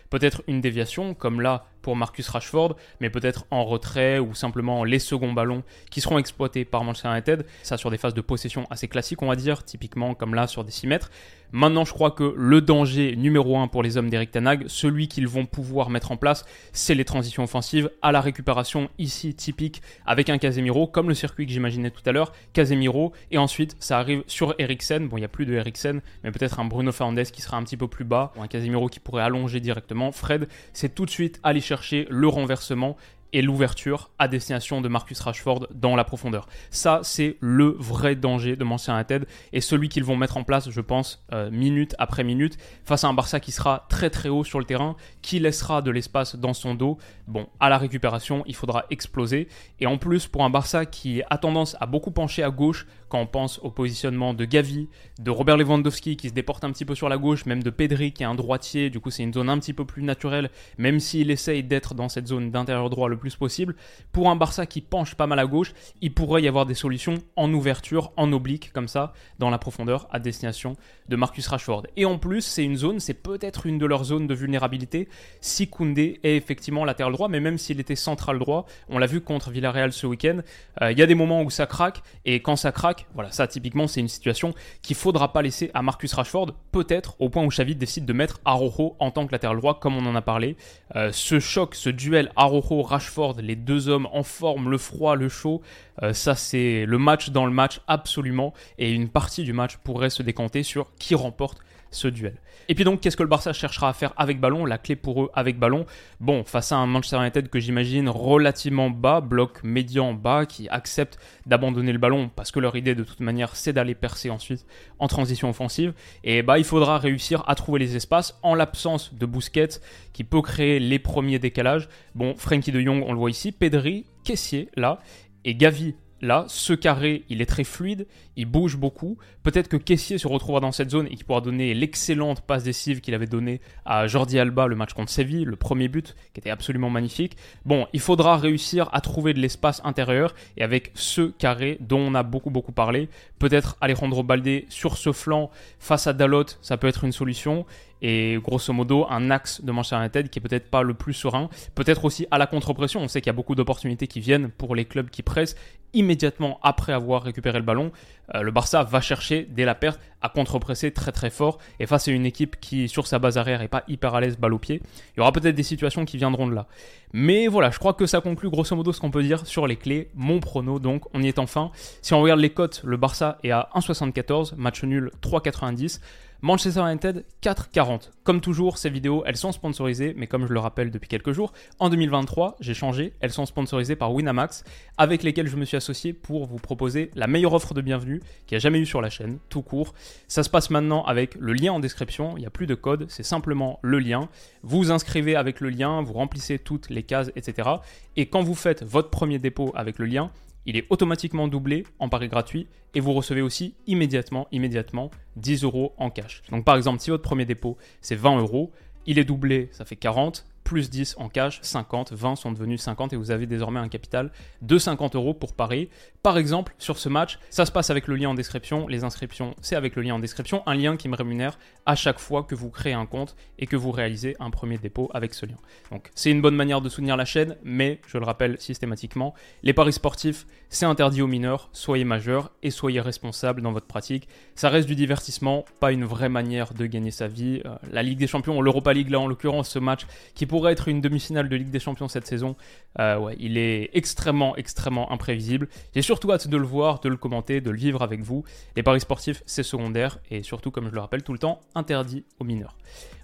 peut-être 0.09 0.45
une 0.47 0.61
déviation, 0.61 1.15
comme 1.15 1.41
là 1.41 1.67
pour 1.87 1.95
Marcus 1.95 2.29
Rashford, 2.29 2.75
mais 3.01 3.11
peut-être 3.11 3.47
en 3.53 3.65
retrait 3.65 4.19
ou 4.19 4.35
simplement 4.35 4.83
les 4.83 4.99
seconds 4.99 5.33
ballons 5.33 5.63
qui 5.89 6.01
seront 6.01 6.19
exploités 6.19 6.65
par 6.65 6.83
Manchester 6.83 7.11
United. 7.11 7.47
Ça 7.63 7.77
sur 7.77 7.93
des 7.93 7.97
phases 7.97 8.13
de 8.13 8.21
possession 8.21 8.67
assez 8.71 8.89
classiques, 8.89 9.23
on 9.23 9.29
va 9.29 9.37
dire, 9.37 9.63
typiquement 9.63 10.15
comme 10.15 10.35
là 10.35 10.49
sur 10.49 10.65
des 10.65 10.73
6 10.73 10.89
mètres. 10.89 11.13
Maintenant, 11.53 11.85
je 11.85 11.93
crois 11.93 12.11
que 12.11 12.35
le 12.37 12.61
danger 12.61 13.15
numéro 13.15 13.57
1 13.57 13.69
pour 13.69 13.85
les 13.85 13.97
hommes 13.97 14.11
d'Eric 14.11 14.33
Tanag, 14.33 14.65
celui 14.67 15.07
qu'ils 15.07 15.29
vont 15.29 15.47
pouvoir 15.47 15.91
mettre 15.91 16.11
en 16.11 16.17
place, 16.17 16.45
c'est 16.73 16.97
les 16.97 17.05
transitions 17.05 17.45
offensives 17.45 17.89
à 18.03 18.11
la 18.11 18.21
récupération, 18.21 18.89
ici 18.99 19.33
typique 19.33 19.81
avec 20.07 20.29
un 20.29 20.39
Casemiro, 20.39 20.89
comme 20.89 21.09
le 21.09 21.15
circuit 21.15 21.47
que 21.47 21.53
j'imaginais 21.53 21.91
tout 21.91 22.03
à 22.05 22.11
l'heure, 22.11 22.33
Casemiro, 22.53 23.13
et 23.31 23.39
ensuite 23.39 23.77
ça 23.79 24.01
arrive 24.01 24.25
sur 24.27 24.57
Eriksen. 24.59 25.07
Bon, 25.07 25.19
il 25.19 25.21
n'y 25.21 25.25
a 25.25 25.29
plus 25.29 25.47
de 25.47 25.55
Eriksen, 25.55 26.01
mais 26.25 26.33
peut-être 26.33 26.59
un 26.59 26.65
Bruno 26.65 26.91
Fernandes 26.91 27.23
qui 27.23 27.43
sera 27.43 27.57
un 27.57 27.63
petit 27.63 27.77
peu 27.77 27.87
plus 27.87 28.05
bas, 28.05 28.33
ou 28.37 28.43
un 28.43 28.49
Casemiro 28.49 28.89
qui 28.89 28.99
pourrait 28.99 29.23
allonger 29.23 29.61
directement. 29.61 30.11
Fred, 30.11 30.49
c'est 30.73 30.97
tout 30.97 31.05
de 31.05 31.11
suite 31.11 31.39
aller 31.45 31.61
chercher 31.61 31.76
le 32.09 32.29
renversement 32.29 32.97
et 33.33 33.43
l'ouverture 33.43 34.11
à 34.19 34.29
destination 34.29 34.81
de 34.81 34.89
Marcus 34.89 35.21
Rashford 35.21 35.69
dans 35.75 35.97
la 35.97 36.05
profondeur. 36.05 36.47
Ça, 36.71 37.01
c'est 37.03 37.37
le 37.41 37.77
vrai 37.79 38.15
danger 38.15 38.57
de 38.57 38.65
Manchester 38.65 38.93
United 38.93 39.27
et 39.53 39.61
celui 39.61 39.89
qu'ils 39.89 40.05
vont 40.05 40.17
mettre 40.17 40.37
en 40.37 40.45
place, 40.45 40.71
je 40.71 40.81
pense, 40.81 41.25
euh, 41.33 41.51
minute 41.51 41.95
après 41.99 42.25
minute, 42.25 42.57
face 42.85 43.05
à 43.05 43.09
un 43.09 43.15
Barça 43.15 43.41
qui 43.41 43.53
sera 43.53 43.87
très 43.89 44.11
très 44.11 44.29
haut 44.29 44.45
sur 44.45 44.59
le 44.59 44.65
terrain, 44.65 44.97
qui 45.23 45.39
laissera 45.39 45.83
de 45.83 45.91
l'espace 45.91 46.37
dans 46.37 46.55
son 46.55 46.75
dos. 46.75 46.99
Bon, 47.27 47.47
à 47.61 47.69
la 47.69 47.79
récupération, 47.79 48.43
il 48.47 48.55
faudra 48.55 48.87
exploser. 48.91 49.49
Et 49.81 49.87
en 49.87 49.99
plus, 49.99 50.27
pour 50.27 50.45
un 50.45 50.51
Barça 50.51 50.87
qui 50.87 51.23
a 51.29 51.39
tendance 51.39 51.77
à 51.81 51.87
beaucoup 51.87 52.13
pencher 52.13 52.43
à 52.43 52.51
gauche, 52.51 52.87
quand 53.09 53.21
on 53.21 53.27
pense 53.27 53.59
au 53.61 53.71
positionnement 53.71 54.35
de 54.35 54.45
Gavi, 54.45 54.89
de 55.19 55.31
Robert 55.31 55.57
Lewandowski 55.57 56.17
qui 56.17 56.29
se 56.29 56.35
déporte 56.35 56.65
un 56.65 56.73
petit 56.73 56.85
peu 56.85 56.95
sur 56.95 57.09
la 57.09 57.19
gauche, 57.19 57.47
même 57.47 57.63
de 57.63 57.71
Pedri 57.71 58.13
qui 58.13 58.23
est 58.23 58.27
un 58.27 58.35
droitier, 58.35 58.91
du 58.91 59.01
coup 59.01 59.11
c'est 59.11 59.23
une 59.23 59.33
zone 59.33 59.49
un 59.49 59.59
petit 59.59 59.73
peu 59.73 59.85
plus 59.85 60.03
naturelle, 60.03 60.51
même 60.79 61.01
s'il 61.01 61.31
essaye 61.31 61.63
d'être 61.63 61.95
dans 61.95 62.09
cette 62.09 62.27
zone 62.27 62.51
d'intérieur 62.51 62.91
droit 62.91 63.09
le 63.09 63.17
plus 63.17 63.37
possible. 63.37 63.77
Pour 64.13 64.31
un 64.31 64.37
Barça 64.37 64.67
qui 64.67 64.81
penche 64.81 65.15
pas 65.15 65.27
mal 65.27 65.39
à 65.39 65.47
gauche, 65.47 65.73
il 66.01 66.13
pourrait 66.13 66.43
y 66.43 66.49
avoir 66.49 66.67
des 66.67 66.75
solutions 66.75 67.15
en 67.37 67.53
ouverture, 67.53 68.13
en 68.17 68.33
oblique, 68.33 68.73
comme 68.73 68.89
ça, 68.89 69.13
dans 69.39 69.51
la 69.51 69.59
profondeur, 69.59 70.09
à 70.11 70.19
destination 70.19 70.77
de 71.09 71.17
Marcus 71.17 71.47
Rashford. 71.47 71.87
Et 71.97 72.05
en 72.05 72.19
plus, 72.19 72.43
c'est 72.43 72.65
une 72.65 72.77
zone, 72.77 73.01
c'est 73.01 73.15
peut-être 73.15 73.67
une 73.67 73.79
de 73.79 73.87
leurs 73.87 74.05
zones 74.05 74.27
de 74.27 74.35
vulnérabilité, 74.35 75.09
si 75.41 75.69
Koundé 75.69 76.21
est 76.23 76.37
effectivement 76.37 76.85
latéral 76.85 77.13
droit, 77.13 77.29
mais 77.29 77.41
même 77.41 77.59
s'il 77.59 77.81
était 77.81 77.97
central 77.97 78.39
droit, 78.39 78.67
on 78.89 78.99
l'a 78.99 79.07
vu 79.07 79.21
contre 79.21 79.51
Villarreal 79.51 79.93
ce 79.93 80.07
week-end, 80.07 80.41
euh, 80.83 80.93
il 80.93 80.99
y 80.99 81.03
a 81.03 81.07
des 81.07 81.15
moments 81.15 81.43
où 81.43 81.51
ça 81.51 81.67
craque, 81.67 82.03
et 82.25 82.41
quand 82.41 82.57
ça 82.57 82.73
craque, 82.73 83.06
voilà, 83.15 83.31
ça 83.31 83.47
typiquement 83.47 83.87
c'est 83.87 84.01
une 84.01 84.09
situation 84.09 84.55
qu'il 84.83 84.97
faudra 84.97 85.33
pas 85.33 85.43
laisser 85.43 85.71
à 85.75 85.83
Marcus 85.83 86.13
Rashford, 86.13 86.53
peut-être 86.73 87.17
au 87.21 87.29
point 87.29 87.45
où 87.45 87.49
Xavi 87.49 87.75
décide 87.75 88.05
de 88.05 88.13
mettre 88.13 88.41
Arojo 88.45 88.97
en 88.99 89.11
tant 89.11 89.27
que 89.27 89.33
latéral 89.33 89.57
droit, 89.57 89.79
comme 89.81 89.97
on 89.97 90.07
en 90.07 90.15
a 90.15 90.23
parlé. 90.23 90.57
Euh, 90.95 91.11
ce 91.13 91.41
choc, 91.41 91.75
ce 91.75 91.91
duel 91.91 92.31
Arojo-Rashford, 92.37 93.37
les 93.41 93.57
deux 93.57 93.89
hommes 93.89 94.09
en 94.13 94.23
forme, 94.23 94.71
le 94.71 94.79
froid, 94.79 95.17
le 95.17 95.29
chaud, 95.29 95.63
euh, 96.03 96.13
ça 96.13 96.35
c'est 96.35 96.85
le 96.87 96.99
match 96.99 97.31
dans 97.31 97.47
le 97.47 97.53
match 97.53 97.81
absolument, 97.87 98.53
et 98.79 98.93
une 98.93 99.09
partie 99.09 99.45
du 99.45 99.53
match 99.53 99.77
pourrait 99.79 100.11
se 100.11 100.23
décanter 100.23 100.63
sur 100.63 100.95
qui 100.99 101.15
remporte 101.15 101.59
ce 101.97 102.09
duel. 102.09 102.37
Et 102.69 102.75
puis 102.75 102.85
donc, 102.85 103.01
qu'est-ce 103.01 103.17
que 103.17 103.23
le 103.23 103.29
Barça 103.29 103.53
cherchera 103.53 103.89
à 103.89 103.93
faire 103.93 104.13
avec 104.17 104.41
ballon? 104.41 104.65
La 104.65 104.79
clé 104.79 104.97
pour 104.97 105.25
eux 105.25 105.31
avec 105.35 105.59
ballon. 105.59 105.87
Bon, 106.21 106.45
face 106.45 106.73
à 106.73 106.77
un 106.77 106.87
Manchester 106.87 107.19
United 107.19 107.49
que 107.49 107.59
j'imagine 107.59 108.09
relativement 108.09 108.91
bas, 108.91 109.21
bloc 109.21 109.63
médian 109.63 110.15
bas, 110.15 110.47
qui 110.47 110.69
accepte 110.69 111.19
d'abandonner 111.47 111.93
le 111.93 111.99
ballon 111.99 112.31
parce 112.35 112.51
que 112.51 112.61
leur 112.61 112.77
idée 112.77 112.95
de 112.95 113.05
toute 113.05 113.21
manière 113.21 113.57
c'est 113.57 113.73
d'aller 113.73 113.95
percer 113.95 114.31
ensuite 114.31 114.67
en 114.99 115.09
transition 115.09 115.49
offensive. 115.49 115.95
Et 116.25 116.43
bah, 116.43 116.59
il 116.59 116.65
faudra 116.65 116.99
réussir 116.99 117.45
à 117.47 117.55
trouver 117.55 117.79
les 117.79 117.97
espaces 117.97 118.39
en 118.43 118.55
l'absence 118.55 119.15
de 119.15 119.27
Busquets 119.27 119.81
qui 120.13 120.25
peut 120.25 120.43
créer 120.43 120.79
les 120.81 120.99
premiers 120.99 121.39
décalages. 121.39 121.89
Bon, 122.15 122.35
Frankie 122.37 122.73
de 122.73 122.81
Jong, 122.81 123.05
on 123.07 123.13
le 123.13 123.19
voit 123.19 123.31
ici, 123.31 123.53
Pedri, 123.53 124.07
Caissier 124.25 124.69
là, 124.77 124.99
et 125.45 125.55
Gavi 125.55 125.95
Là, 126.23 126.47
ce 126.49 126.73
carré, 126.73 127.25
il 127.29 127.43
est 127.43 127.47
très 127.47 127.65
fluide, 127.65 128.07
il 128.37 128.47
bouge 128.47 128.77
beaucoup. 128.77 129.19
Peut-être 129.43 129.69
que 129.69 129.77
Caissier 129.77 130.17
se 130.17 130.27
retrouvera 130.27 130.61
dans 130.61 130.73
cette 130.73 130.91
zone 130.91 131.07
et 131.07 131.17
qu'il 131.17 131.25
pourra 131.25 131.43
donner 131.43 131.75
l'excellente 131.75 132.41
passe 132.41 132.65
décisive 132.65 133.01
qu'il 133.01 133.15
avait 133.15 133.27
donnée 133.27 133.61
à 133.85 134.07
Jordi 134.07 134.39
Alba 134.39 134.67
le 134.67 134.77
match 134.77 134.95
contre 134.95 135.11
Séville, 135.11 135.45
le 135.45 135.57
premier 135.57 135.89
but 135.89 136.17
qui 136.33 136.41
était 136.41 136.51
absolument 136.51 136.89
magnifique. 136.89 137.37
Bon, 137.67 137.87
il 137.93 138.01
faudra 138.01 138.39
réussir 138.39 138.89
à 138.93 139.03
trouver 139.03 139.35
de 139.35 139.41
l'espace 139.41 139.83
intérieur 139.85 140.35
et 140.57 140.63
avec 140.63 140.91
ce 140.95 141.23
carré 141.23 141.77
dont 141.81 142.01
on 142.01 142.15
a 142.15 142.23
beaucoup 142.23 142.51
beaucoup 142.51 142.73
parlé, 142.73 143.09
peut-être 143.39 143.77
Alejandro 143.83 144.23
Balde 144.23 144.63
sur 144.71 144.97
ce 144.97 145.13
flanc 145.13 145.51
face 145.79 146.07
à 146.07 146.15
Dalot, 146.15 146.47
ça 146.63 146.79
peut 146.79 146.89
être 146.89 147.05
une 147.05 147.13
solution 147.13 147.67
et 148.03 148.39
grosso 148.43 148.73
modo 148.73 149.07
un 149.09 149.31
axe 149.31 149.63
de 149.63 149.73
Manchester 149.73 149.97
United 149.97 150.29
qui 150.29 150.39
est 150.39 150.43
peut-être 150.43 150.71
pas 150.71 150.83
le 150.83 150.95
plus 150.95 151.15
serein, 151.15 151.49
peut-être 151.75 152.05
aussi 152.05 152.27
à 152.31 152.39
la 152.39 152.47
contre-pression. 152.47 153.01
On 153.01 153.09
sait 153.09 153.21
qu'il 153.21 153.29
y 153.29 153.31
a 153.31 153.35
beaucoup 153.35 153.55
d'opportunités 153.55 154.07
qui 154.07 154.21
viennent 154.21 154.51
pour 154.51 154.75
les 154.75 154.85
clubs 154.85 155.11
qui 155.11 155.23
pressent 155.23 155.57
immédiatement 155.95 156.59
après 156.63 156.93
avoir 156.93 157.23
récupéré 157.23 157.59
le 157.59 157.65
ballon. 157.65 157.91
Euh, 158.35 158.43
le 158.43 158.51
Barça 158.51 158.83
va 158.85 159.01
chercher 159.01 159.49
dès 159.51 159.65
la 159.65 159.75
perte 159.75 160.01
à 160.21 160.29
contre-presser 160.29 160.93
très 160.93 161.13
très 161.13 161.31
fort 161.31 161.59
et 161.79 161.87
face 161.87 162.09
à 162.09 162.11
une 162.11 162.27
équipe 162.27 162.59
qui 162.61 162.89
sur 162.89 163.07
sa 163.07 163.19
base 163.19 163.39
arrière 163.39 163.63
est 163.63 163.69
pas 163.69 163.85
hyper 163.89 164.15
à 164.15 164.21
l'aise 164.21 164.37
balle 164.37 164.55
au 164.55 164.59
pied, 164.59 164.83
il 165.17 165.19
y 165.19 165.21
aura 165.21 165.33
peut-être 165.33 165.55
des 165.55 165.63
situations 165.63 166.05
qui 166.05 166.17
viendront 166.17 166.47
de 166.47 166.55
là. 166.55 166.67
Mais 167.13 167.47
voilà, 167.47 167.71
je 167.71 167.79
crois 167.79 167.95
que 167.95 168.07
ça 168.07 168.21
conclut 168.21 168.51
grosso 168.51 168.75
modo 168.77 168.93
ce 168.93 169.01
qu'on 169.01 169.11
peut 169.11 169.23
dire 169.23 169.47
sur 169.47 169.67
les 169.67 169.77
clés. 169.77 170.11
Mon 170.15 170.41
prono 170.41 170.79
donc, 170.79 171.05
on 171.15 171.23
y 171.23 171.29
est 171.29 171.39
enfin. 171.39 171.71
Si 172.03 172.13
on 172.13 172.21
regarde 172.21 172.41
les 172.41 172.51
cotes, 172.51 172.83
le 172.85 172.97
Barça 172.97 173.39
est 173.43 173.53
à 173.53 173.71
1,74, 173.75 174.55
match 174.57 174.83
nul 174.83 175.11
3,90. 175.23 176.01
Manchester 176.43 176.81
United 176.81 177.25
4,40. 177.43 178.11
Comme 178.23 178.41
toujours, 178.41 178.77
ces 178.77 178.91
vidéos, 178.91 179.23
elles 179.25 179.37
sont 179.37 179.53
sponsorisées, 179.53 180.15
mais 180.17 180.27
comme 180.27 180.47
je 180.47 180.53
le 180.53 180.61
rappelle 180.61 180.91
depuis 180.91 181.09
quelques 181.09 181.33
jours, 181.33 181.53
en 181.79 181.89
2023, 181.89 182.57
j'ai 182.61 182.75
changé, 182.75 183.15
elles 183.21 183.33
sont 183.33 183.47
sponsorisées 183.47 183.97
par 183.97 184.13
Winamax, 184.13 184.65
avec 184.99 185.23
lesquelles 185.23 185.49
je 185.49 185.57
me 185.57 185.65
suis 185.65 185.77
associé 185.77 186.13
pour 186.13 186.47
vous 186.47 186.59
proposer 186.59 187.11
la 187.15 187.27
meilleure 187.27 187.55
offre 187.55 187.73
de 187.73 187.81
bienvenue 187.81 188.21
qu'il 188.47 188.55
y 188.55 188.57
a 188.57 188.61
jamais 188.61 188.79
eu 188.79 188.87
sur 188.87 189.01
la 189.01 189.09
chaîne, 189.09 189.39
tout 189.49 189.63
court. 189.63 189.95
Ça 190.29 190.43
se 190.43 190.51
passe 190.51 190.71
maintenant 190.71 191.03
avec 191.05 191.37
le 191.37 191.55
lien 191.55 191.73
en 191.73 191.81
description, 191.81 192.37
il 192.37 192.41
n'y 192.41 192.47
a 192.47 192.51
plus 192.51 192.67
de 192.67 192.75
code, 192.75 193.07
c'est 193.09 193.23
simplement 193.23 193.79
le 193.83 193.99
lien. 193.99 194.29
Vous 194.63 194.79
vous 194.79 194.91
inscrivez 194.91 195.37
avec 195.37 195.61
le 195.61 195.71
lien, 195.71 196.03
vous 196.03 196.13
remplissez 196.13 196.59
toutes 196.59 196.91
les 196.91 197.03
cases, 197.03 197.31
etc. 197.37 197.69
Et 198.17 198.27
quand 198.27 198.43
vous 198.43 198.55
faites 198.55 198.83
votre 198.83 199.09
premier 199.09 199.39
dépôt 199.39 199.73
avec 199.75 199.99
le 199.99 200.05
lien, 200.05 200.31
il 200.67 200.77
est 200.77 200.87
automatiquement 200.91 201.49
doublé 201.49 201.85
en 201.99 202.09
pari 202.09 202.29
gratuit 202.29 202.67
et 202.95 203.01
vous 203.01 203.13
recevez 203.13 203.43
aussi 203.43 203.75
immédiatement, 203.87 204.49
immédiatement 204.53 205.11
10 205.37 205.65
euros 205.65 205.95
en 205.97 206.11
cash. 206.11 206.43
Donc 206.51 206.65
par 206.65 206.77
exemple, 206.77 207.01
si 207.01 207.11
votre 207.11 207.23
premier 207.23 207.45
dépôt 207.45 207.77
c'est 208.01 208.17
20 208.17 208.41
euros, 208.41 208.73
il 209.07 209.19
est 209.19 209.25
doublé, 209.25 209.69
ça 209.73 209.85
fait 209.85 209.97
40 209.97 210.45
plus 210.67 210.91
10 210.91 211.15
en 211.19 211.29
cash, 211.29 211.61
50, 211.63 212.13
20 212.13 212.35
sont 212.35 212.51
devenus 212.51 212.81
50 212.81 213.13
et 213.13 213.17
vous 213.17 213.31
avez 213.31 213.47
désormais 213.47 213.79
un 213.79 213.87
capital 213.87 214.33
de 214.63 214.79
50 214.79 215.15
euros 215.15 215.33
pour 215.33 215.55
parier. 215.55 215.91
Par 216.25 216.39
exemple, 216.39 216.75
sur 216.77 216.99
ce 216.99 217.09
match, 217.09 217.39
ça 217.51 217.65
se 217.67 217.71
passe 217.71 217.89
avec 217.91 218.09
le 218.09 218.17
lien 218.17 218.31
en 218.31 218.35
description. 218.35 218.89
Les 218.89 219.05
inscriptions, 219.05 219.55
c'est 219.63 219.77
avec 219.77 219.95
le 219.95 220.03
lien 220.03 220.17
en 220.17 220.19
description. 220.19 220.65
Un 220.67 220.75
lien 220.75 220.97
qui 220.97 221.09
me 221.09 221.15
rémunère 221.15 221.57
à 221.87 221.95
chaque 221.95 222.19
fois 222.19 222.43
que 222.43 222.57
vous 222.57 222.69
créez 222.69 222.95
un 222.95 223.07
compte 223.07 223.37
et 223.61 223.67
que 223.67 223.77
vous 223.77 223.93
réalisez 223.93 224.35
un 224.41 224.51
premier 224.51 224.77
dépôt 224.77 225.09
avec 225.15 225.35
ce 225.35 225.47
lien. 225.47 225.55
Donc, 225.93 226.11
c'est 226.17 226.33
une 226.33 226.43
bonne 226.43 226.57
manière 226.57 226.81
de 226.81 226.89
soutenir 226.89 227.17
la 227.17 227.25
chaîne, 227.25 227.57
mais 227.63 228.01
je 228.09 228.19
le 228.19 228.25
rappelle 228.25 228.61
systématiquement, 228.61 229.35
les 229.63 229.73
paris 229.73 229.93
sportifs, 229.93 230.47
c'est 230.69 230.85
interdit 230.85 231.23
aux 231.23 231.29
mineurs. 231.29 231.69
Soyez 231.73 232.05
majeurs 232.05 232.51
et 232.65 232.71
soyez 232.71 233.01
responsables 233.01 233.63
dans 233.63 233.71
votre 233.71 233.87
pratique. 233.87 234.27
Ça 234.57 234.69
reste 234.69 234.89
du 234.89 234.97
divertissement, 234.97 235.65
pas 235.79 235.93
une 235.93 236.05
vraie 236.05 236.29
manière 236.29 236.75
de 236.75 236.87
gagner 236.87 237.13
sa 237.13 237.29
vie. 237.29 237.63
Euh, 237.65 237.77
la 237.93 238.03
Ligue 238.03 238.19
des 238.19 238.27
Champions, 238.27 238.61
l'Europa 238.61 238.93
League, 238.93 239.11
là 239.11 239.21
en 239.21 239.29
l'occurrence, 239.29 239.69
ce 239.69 239.79
match 239.79 240.09
qui 240.35 240.45
pour 240.45 240.56
pour 240.57 240.71
être 240.71 240.89
une 240.89 241.03
demi-finale 241.03 241.51
de 241.51 241.57
Ligue 241.57 241.69
des 241.69 241.79
Champions 241.79 242.09
cette 242.09 242.27
saison, 242.27 242.57
euh, 242.99 243.35
il 243.39 243.59
est 243.59 243.91
extrêmement, 243.93 244.57
extrêmement 244.57 245.13
imprévisible. 245.13 245.69
J'ai 245.95 246.01
surtout 246.01 246.33
hâte 246.33 246.49
de 246.49 246.57
le 246.57 246.65
voir, 246.65 247.01
de 247.01 247.11
le 247.11 247.19
commenter, 247.19 247.61
de 247.61 247.71
le 247.71 247.77
vivre 247.77 248.01
avec 248.01 248.23
vous. 248.23 248.43
Les 248.75 248.83
paris 248.83 249.01
sportifs, 249.01 249.43
c'est 249.45 249.63
secondaire 249.63 250.19
et 250.31 250.43
surtout, 250.43 250.71
comme 250.71 250.89
je 250.89 250.95
le 250.95 251.01
rappelle 251.01 251.23
tout 251.23 251.35
le 251.35 251.39
temps, 251.39 251.61
interdit 251.75 252.25
aux 252.41 252.45
mineurs. 252.45 252.75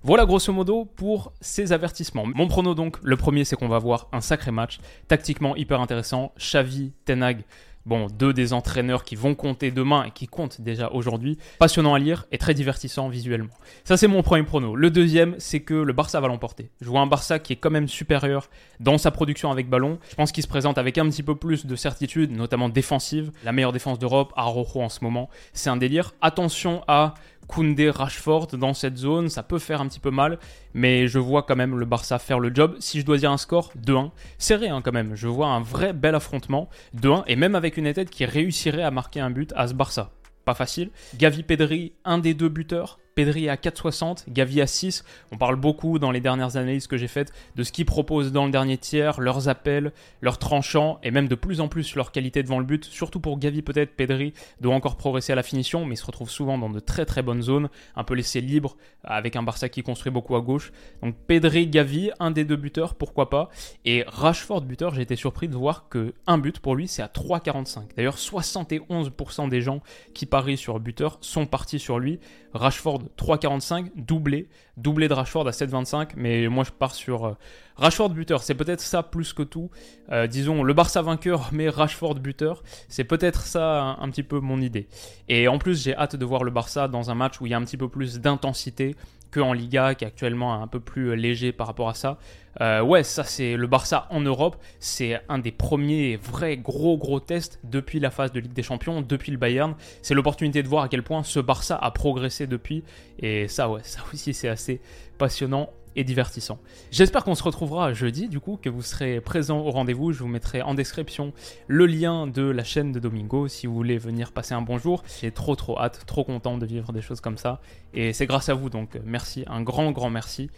Voilà 0.02 0.26
grosso 0.26 0.52
modo 0.52 0.84
pour 0.84 1.32
ces 1.40 1.72
avertissements. 1.72 2.26
Mon 2.26 2.48
prono 2.48 2.74
donc, 2.74 2.98
le 3.02 3.16
premier 3.16 3.46
c'est 3.46 3.56
qu'on 3.56 3.68
va 3.68 3.78
voir 3.78 4.08
un 4.12 4.20
sacré 4.20 4.50
match, 4.50 4.78
tactiquement 5.08 5.56
hyper 5.56 5.80
intéressant. 5.80 6.34
Xavi, 6.36 6.92
Tenag, 7.06 7.44
Bon, 7.84 8.06
deux 8.06 8.32
des 8.32 8.52
entraîneurs 8.52 9.02
qui 9.02 9.16
vont 9.16 9.34
compter 9.34 9.72
demain 9.72 10.04
et 10.04 10.10
qui 10.12 10.28
comptent 10.28 10.60
déjà 10.60 10.90
aujourd'hui. 10.92 11.38
Passionnant 11.58 11.94
à 11.94 11.98
lire 11.98 12.26
et 12.30 12.38
très 12.38 12.54
divertissant 12.54 13.08
visuellement. 13.08 13.52
Ça, 13.82 13.96
c'est 13.96 14.06
mon 14.06 14.22
premier 14.22 14.44
prono. 14.44 14.76
Le 14.76 14.90
deuxième, 14.90 15.34
c'est 15.38 15.60
que 15.60 15.74
le 15.74 15.92
Barça 15.92 16.20
va 16.20 16.28
l'emporter. 16.28 16.70
Je 16.80 16.88
vois 16.88 17.00
un 17.00 17.06
Barça 17.06 17.40
qui 17.40 17.52
est 17.52 17.56
quand 17.56 17.70
même 17.70 17.88
supérieur 17.88 18.48
dans 18.78 18.98
sa 18.98 19.10
production 19.10 19.50
avec 19.50 19.68
ballon. 19.68 19.98
Je 20.10 20.14
pense 20.14 20.30
qu'il 20.30 20.44
se 20.44 20.48
présente 20.48 20.78
avec 20.78 20.96
un 20.96 21.08
petit 21.08 21.24
peu 21.24 21.34
plus 21.34 21.66
de 21.66 21.74
certitude, 21.74 22.30
notamment 22.30 22.68
défensive. 22.68 23.32
La 23.44 23.52
meilleure 23.52 23.72
défense 23.72 23.98
d'Europe, 23.98 24.32
à 24.36 24.44
Rojo 24.44 24.80
en 24.80 24.88
ce 24.88 25.02
moment. 25.02 25.28
C'est 25.52 25.70
un 25.70 25.76
délire. 25.76 26.14
Attention 26.20 26.84
à 26.86 27.14
Koundé, 27.48 27.90
Rashford 27.90 28.48
dans 28.58 28.74
cette 28.74 28.96
zone, 28.96 29.28
ça 29.28 29.42
peut 29.42 29.58
faire 29.58 29.80
un 29.80 29.88
petit 29.88 30.00
peu 30.00 30.10
mal, 30.10 30.38
mais 30.74 31.08
je 31.08 31.18
vois 31.18 31.42
quand 31.42 31.56
même 31.56 31.78
le 31.78 31.84
Barça 31.84 32.18
faire 32.18 32.38
le 32.38 32.54
job. 32.54 32.76
Si 32.78 33.00
je 33.00 33.04
dois 33.04 33.18
dire 33.18 33.30
un 33.30 33.36
score, 33.36 33.72
2-1. 33.84 34.10
Serré 34.38 34.68
hein, 34.68 34.80
quand 34.82 34.92
même, 34.92 35.14
je 35.14 35.28
vois 35.28 35.48
un 35.48 35.60
vrai 35.60 35.92
bel 35.92 36.14
affrontement, 36.14 36.68
2-1, 36.96 37.24
et 37.26 37.36
même 37.36 37.54
avec 37.54 37.76
une 37.76 37.92
tête 37.92 38.10
qui 38.10 38.24
réussirait 38.24 38.82
à 38.82 38.90
marquer 38.90 39.20
un 39.20 39.30
but 39.30 39.52
à 39.56 39.66
ce 39.66 39.74
Barça. 39.74 40.10
Pas 40.44 40.54
facile. 40.54 40.90
Gavi 41.16 41.42
Pedri, 41.42 41.92
un 42.04 42.18
des 42.18 42.34
deux 42.34 42.48
buteurs. 42.48 42.98
Pedri 43.14 43.48
à 43.48 43.56
4,60, 43.56 44.24
Gavi 44.28 44.60
à 44.60 44.66
6. 44.66 45.04
On 45.30 45.36
parle 45.36 45.56
beaucoup 45.56 45.98
dans 45.98 46.10
les 46.10 46.20
dernières 46.20 46.56
analyses 46.56 46.86
que 46.86 46.96
j'ai 46.96 47.08
faites 47.08 47.32
de 47.56 47.62
ce 47.62 47.72
qu'ils 47.72 47.86
proposent 47.86 48.32
dans 48.32 48.46
le 48.46 48.50
dernier 48.50 48.78
tiers, 48.78 49.20
leurs 49.20 49.48
appels, 49.48 49.92
leurs 50.20 50.38
tranchants 50.38 50.98
et 51.02 51.10
même 51.10 51.28
de 51.28 51.34
plus 51.34 51.60
en 51.60 51.68
plus 51.68 51.94
leur 51.94 52.12
qualité 52.12 52.42
devant 52.42 52.58
le 52.58 52.64
but. 52.64 52.84
Surtout 52.84 53.20
pour 53.20 53.38
Gavi 53.38 53.62
peut-être, 53.62 53.94
Pedri 53.96 54.32
doit 54.60 54.74
encore 54.74 54.96
progresser 54.96 55.32
à 55.32 55.36
la 55.36 55.42
finition, 55.42 55.84
mais 55.84 55.94
il 55.94 55.98
se 55.98 56.06
retrouve 56.06 56.30
souvent 56.30 56.58
dans 56.58 56.70
de 56.70 56.80
très 56.80 57.04
très 57.04 57.22
bonnes 57.22 57.42
zones, 57.42 57.68
un 57.96 58.04
peu 58.04 58.14
laissé 58.14 58.40
libre 58.40 58.76
avec 59.04 59.36
un 59.36 59.42
Barça 59.42 59.68
qui 59.68 59.82
construit 59.82 60.12
beaucoup 60.12 60.36
à 60.36 60.40
gauche. 60.40 60.72
Donc 61.02 61.14
Pedri, 61.26 61.66
Gavi, 61.66 62.10
un 62.20 62.30
des 62.30 62.44
deux 62.44 62.56
buteurs, 62.56 62.94
pourquoi 62.94 63.30
pas. 63.30 63.50
Et 63.84 64.04
Rashford 64.06 64.62
buteur, 64.62 64.94
j'ai 64.94 65.02
été 65.02 65.16
surpris 65.16 65.48
de 65.48 65.56
voir 65.56 65.88
que 65.88 66.14
un 66.26 66.38
but 66.38 66.58
pour 66.60 66.76
lui 66.76 66.88
c'est 66.88 67.02
à 67.02 67.08
3,45. 67.08 67.96
D'ailleurs 67.96 68.16
71% 68.16 69.48
des 69.48 69.60
gens 69.60 69.80
qui 70.14 70.26
parient 70.26 70.56
sur 70.56 70.78
buteur 70.80 71.18
sont 71.20 71.46
partis 71.46 71.78
sur 71.78 71.98
lui. 71.98 72.20
Rashford 72.54 73.01
3,45, 73.16 73.90
doublé, 73.96 74.48
doublé 74.76 75.08
de 75.08 75.14
Rashford 75.14 75.46
à 75.48 75.50
7,25, 75.50 76.10
mais 76.16 76.48
moi 76.48 76.64
je 76.64 76.70
pars 76.70 76.94
sur 76.94 77.24
euh, 77.24 77.32
Rashford 77.76 78.10
buteur, 78.10 78.42
c'est 78.42 78.54
peut-être 78.54 78.80
ça 78.80 79.02
plus 79.02 79.32
que 79.32 79.42
tout. 79.42 79.70
Euh, 80.10 80.26
disons 80.26 80.62
le 80.62 80.72
Barça 80.74 81.02
vainqueur, 81.02 81.50
mais 81.52 81.68
Rashford 81.68 82.16
buteur, 82.16 82.62
c'est 82.88 83.04
peut-être 83.04 83.42
ça 83.42 83.96
un, 84.00 84.10
petit 84.10 84.22
peu 84.22 84.40
mon 84.40 84.60
idée. 84.60 84.88
Et 85.28 85.48
en 85.48 85.58
plus 85.58 85.82
j'ai 85.82 85.96
hâte 85.96 86.16
de 86.16 86.24
voir 86.24 86.44
le 86.44 86.50
Barça 86.50 86.88
dans 86.88 87.10
un 87.10 87.14
match 87.14 87.40
où 87.40 87.46
il 87.46 87.50
y 87.50 87.54
a 87.54 87.58
un 87.58 87.64
petit 87.64 87.76
peu 87.76 87.88
plus 87.88 88.20
d'intensité, 88.20 88.96
que 89.32 89.40
en 89.40 89.52
Liga, 89.52 89.96
qui 89.96 90.04
est 90.04 90.06
actuellement 90.06 90.62
un 90.62 90.68
peu 90.68 90.78
plus 90.78 91.10
euh, 91.10 91.14
léger 91.14 91.50
par 91.50 91.66
rapport 91.66 91.88
à 91.88 91.94
ça. 91.94 92.18
Euh, 92.60 92.82
ouais, 92.82 93.02
ça 93.02 93.24
c'est 93.24 93.56
le 93.56 93.66
Barça 93.66 94.06
en 94.10 94.20
Europe, 94.20 94.56
c'est 94.78 95.20
un 95.28 95.38
des 95.38 95.50
premiers 95.50 96.16
vrais 96.16 96.58
gros 96.58 96.98
gros 96.98 97.18
tests 97.18 97.58
depuis 97.64 97.98
la 97.98 98.10
phase 98.10 98.30
de 98.30 98.40
Ligue 98.40 98.52
des 98.52 98.62
Champions, 98.62 99.00
depuis 99.00 99.32
le 99.32 99.38
Bayern. 99.38 99.74
C'est 100.02 100.14
l'opportunité 100.14 100.62
de 100.62 100.68
voir 100.68 100.84
à 100.84 100.88
quel 100.88 101.02
point 101.02 101.22
ce 101.22 101.40
Barça 101.40 101.76
a 101.76 101.90
progressé 101.90 102.46
depuis, 102.46 102.84
et 103.18 103.48
ça 103.48 103.70
ouais, 103.70 103.80
ça 103.82 104.02
aussi 104.12 104.34
c'est 104.34 104.48
assez 104.48 104.80
passionnant 105.16 105.70
et 105.96 106.04
divertissant. 106.04 106.58
J'espère 106.90 107.24
qu'on 107.24 107.34
se 107.34 107.42
retrouvera 107.42 107.92
jeudi, 107.92 108.28
du 108.28 108.40
coup, 108.40 108.58
que 108.60 108.68
vous 108.68 108.82
serez 108.82 109.20
présent 109.20 109.60
au 109.60 109.70
rendez-vous. 109.70 110.12
Je 110.12 110.20
vous 110.20 110.28
mettrai 110.28 110.62
en 110.62 110.74
description 110.74 111.32
le 111.66 111.86
lien 111.86 112.26
de 112.26 112.42
la 112.42 112.64
chaîne 112.64 112.92
de 112.92 112.98
Domingo 112.98 113.48
si 113.48 113.66
vous 113.66 113.74
voulez 113.74 113.98
venir 113.98 114.32
passer 114.32 114.54
un 114.54 114.62
bon 114.62 114.78
jour. 114.78 115.02
J'ai 115.20 115.30
trop 115.30 115.56
trop 115.56 115.78
hâte, 115.78 116.04
trop 116.06 116.24
content 116.24 116.58
de 116.58 116.66
vivre 116.66 116.92
des 116.92 117.02
choses 117.02 117.20
comme 117.20 117.38
ça. 117.38 117.60
Et 117.94 118.12
c'est 118.12 118.26
grâce 118.26 118.48
à 118.48 118.54
vous, 118.54 118.70
donc 118.70 118.98
merci, 119.04 119.44
un 119.46 119.62
grand 119.62 119.92
grand 119.92 120.10
merci. 120.10 120.50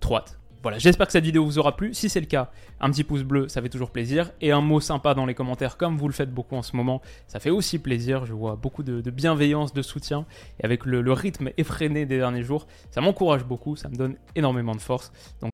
Trop 0.00 0.16
hâte. 0.16 0.43
Voilà, 0.64 0.78
j'espère 0.78 1.06
que 1.06 1.12
cette 1.12 1.26
vidéo 1.26 1.44
vous 1.44 1.58
aura 1.58 1.76
plu. 1.76 1.92
Si 1.92 2.08
c'est 2.08 2.20
le 2.20 2.26
cas, 2.26 2.50
un 2.80 2.90
petit 2.90 3.04
pouce 3.04 3.22
bleu, 3.22 3.48
ça 3.48 3.60
fait 3.60 3.68
toujours 3.68 3.90
plaisir. 3.90 4.30
Et 4.40 4.50
un 4.50 4.62
mot 4.62 4.80
sympa 4.80 5.12
dans 5.12 5.26
les 5.26 5.34
commentaires, 5.34 5.76
comme 5.76 5.98
vous 5.98 6.08
le 6.08 6.14
faites 6.14 6.32
beaucoup 6.32 6.56
en 6.56 6.62
ce 6.62 6.74
moment, 6.74 7.02
ça 7.26 7.38
fait 7.38 7.50
aussi 7.50 7.78
plaisir. 7.78 8.24
Je 8.24 8.32
vois 8.32 8.56
beaucoup 8.56 8.82
de, 8.82 9.10
bienveillance, 9.10 9.74
de 9.74 9.82
soutien. 9.82 10.24
Et 10.58 10.64
avec 10.64 10.86
le, 10.86 11.02
le 11.02 11.12
rythme 11.12 11.50
effréné 11.58 12.06
des 12.06 12.16
derniers 12.16 12.42
jours, 12.42 12.66
ça 12.90 13.02
m'encourage 13.02 13.44
beaucoup, 13.44 13.76
ça 13.76 13.90
me 13.90 13.96
donne 13.96 14.16
énormément 14.36 14.74
de 14.74 14.80
force. 14.80 15.12
Donc 15.42 15.53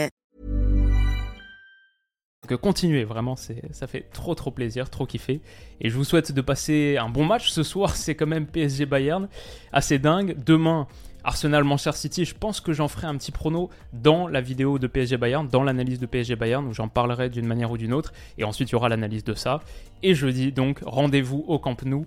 Continuez, 2.55 3.03
vraiment, 3.03 3.35
ça 3.35 3.87
fait 3.87 4.09
trop 4.13 4.35
trop 4.35 4.51
plaisir, 4.51 4.89
trop 4.89 5.05
kiffer. 5.05 5.41
Et 5.79 5.89
je 5.89 5.95
vous 5.95 6.03
souhaite 6.03 6.31
de 6.31 6.41
passer 6.41 6.97
un 6.97 7.09
bon 7.09 7.25
match 7.25 7.49
ce 7.49 7.63
soir, 7.63 7.95
c'est 7.95 8.15
quand 8.15 8.27
même 8.27 8.45
PSG 8.45 8.85
Bayern, 8.85 9.27
assez 9.71 9.99
dingue. 9.99 10.35
Demain, 10.45 10.87
Arsenal 11.23 11.63
Manchester 11.63 11.91
City, 11.93 12.25
je 12.25 12.35
pense 12.35 12.61
que 12.61 12.73
j'en 12.73 12.87
ferai 12.87 13.07
un 13.07 13.15
petit 13.15 13.31
prono 13.31 13.69
dans 13.93 14.27
la 14.27 14.41
vidéo 14.41 14.79
de 14.79 14.87
PSG 14.87 15.17
Bayern, 15.17 15.47
dans 15.47 15.63
l'analyse 15.63 15.99
de 15.99 16.05
PSG 16.05 16.35
Bayern, 16.35 16.65
où 16.67 16.73
j'en 16.73 16.87
parlerai 16.87 17.29
d'une 17.29 17.45
manière 17.45 17.71
ou 17.71 17.77
d'une 17.77 17.93
autre. 17.93 18.13
Et 18.37 18.43
ensuite, 18.43 18.69
il 18.69 18.73
y 18.73 18.75
aura 18.75 18.89
l'analyse 18.89 19.23
de 19.23 19.33
ça. 19.33 19.61
Et 20.03 20.15
jeudi, 20.15 20.51
donc, 20.51 20.79
rendez-vous 20.85 21.43
au 21.47 21.59
Camp 21.59 21.83
Nou 21.85 22.05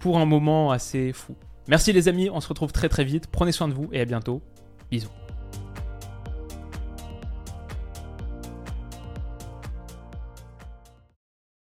pour 0.00 0.18
un 0.18 0.26
moment 0.26 0.72
assez 0.72 1.12
fou. 1.12 1.34
Merci 1.68 1.92
les 1.92 2.08
amis, 2.08 2.30
on 2.30 2.40
se 2.40 2.48
retrouve 2.48 2.72
très 2.72 2.88
très 2.88 3.04
vite. 3.04 3.28
Prenez 3.30 3.52
soin 3.52 3.68
de 3.68 3.74
vous 3.74 3.88
et 3.92 4.00
à 4.00 4.04
bientôt. 4.04 4.40
Bisous. 4.90 5.25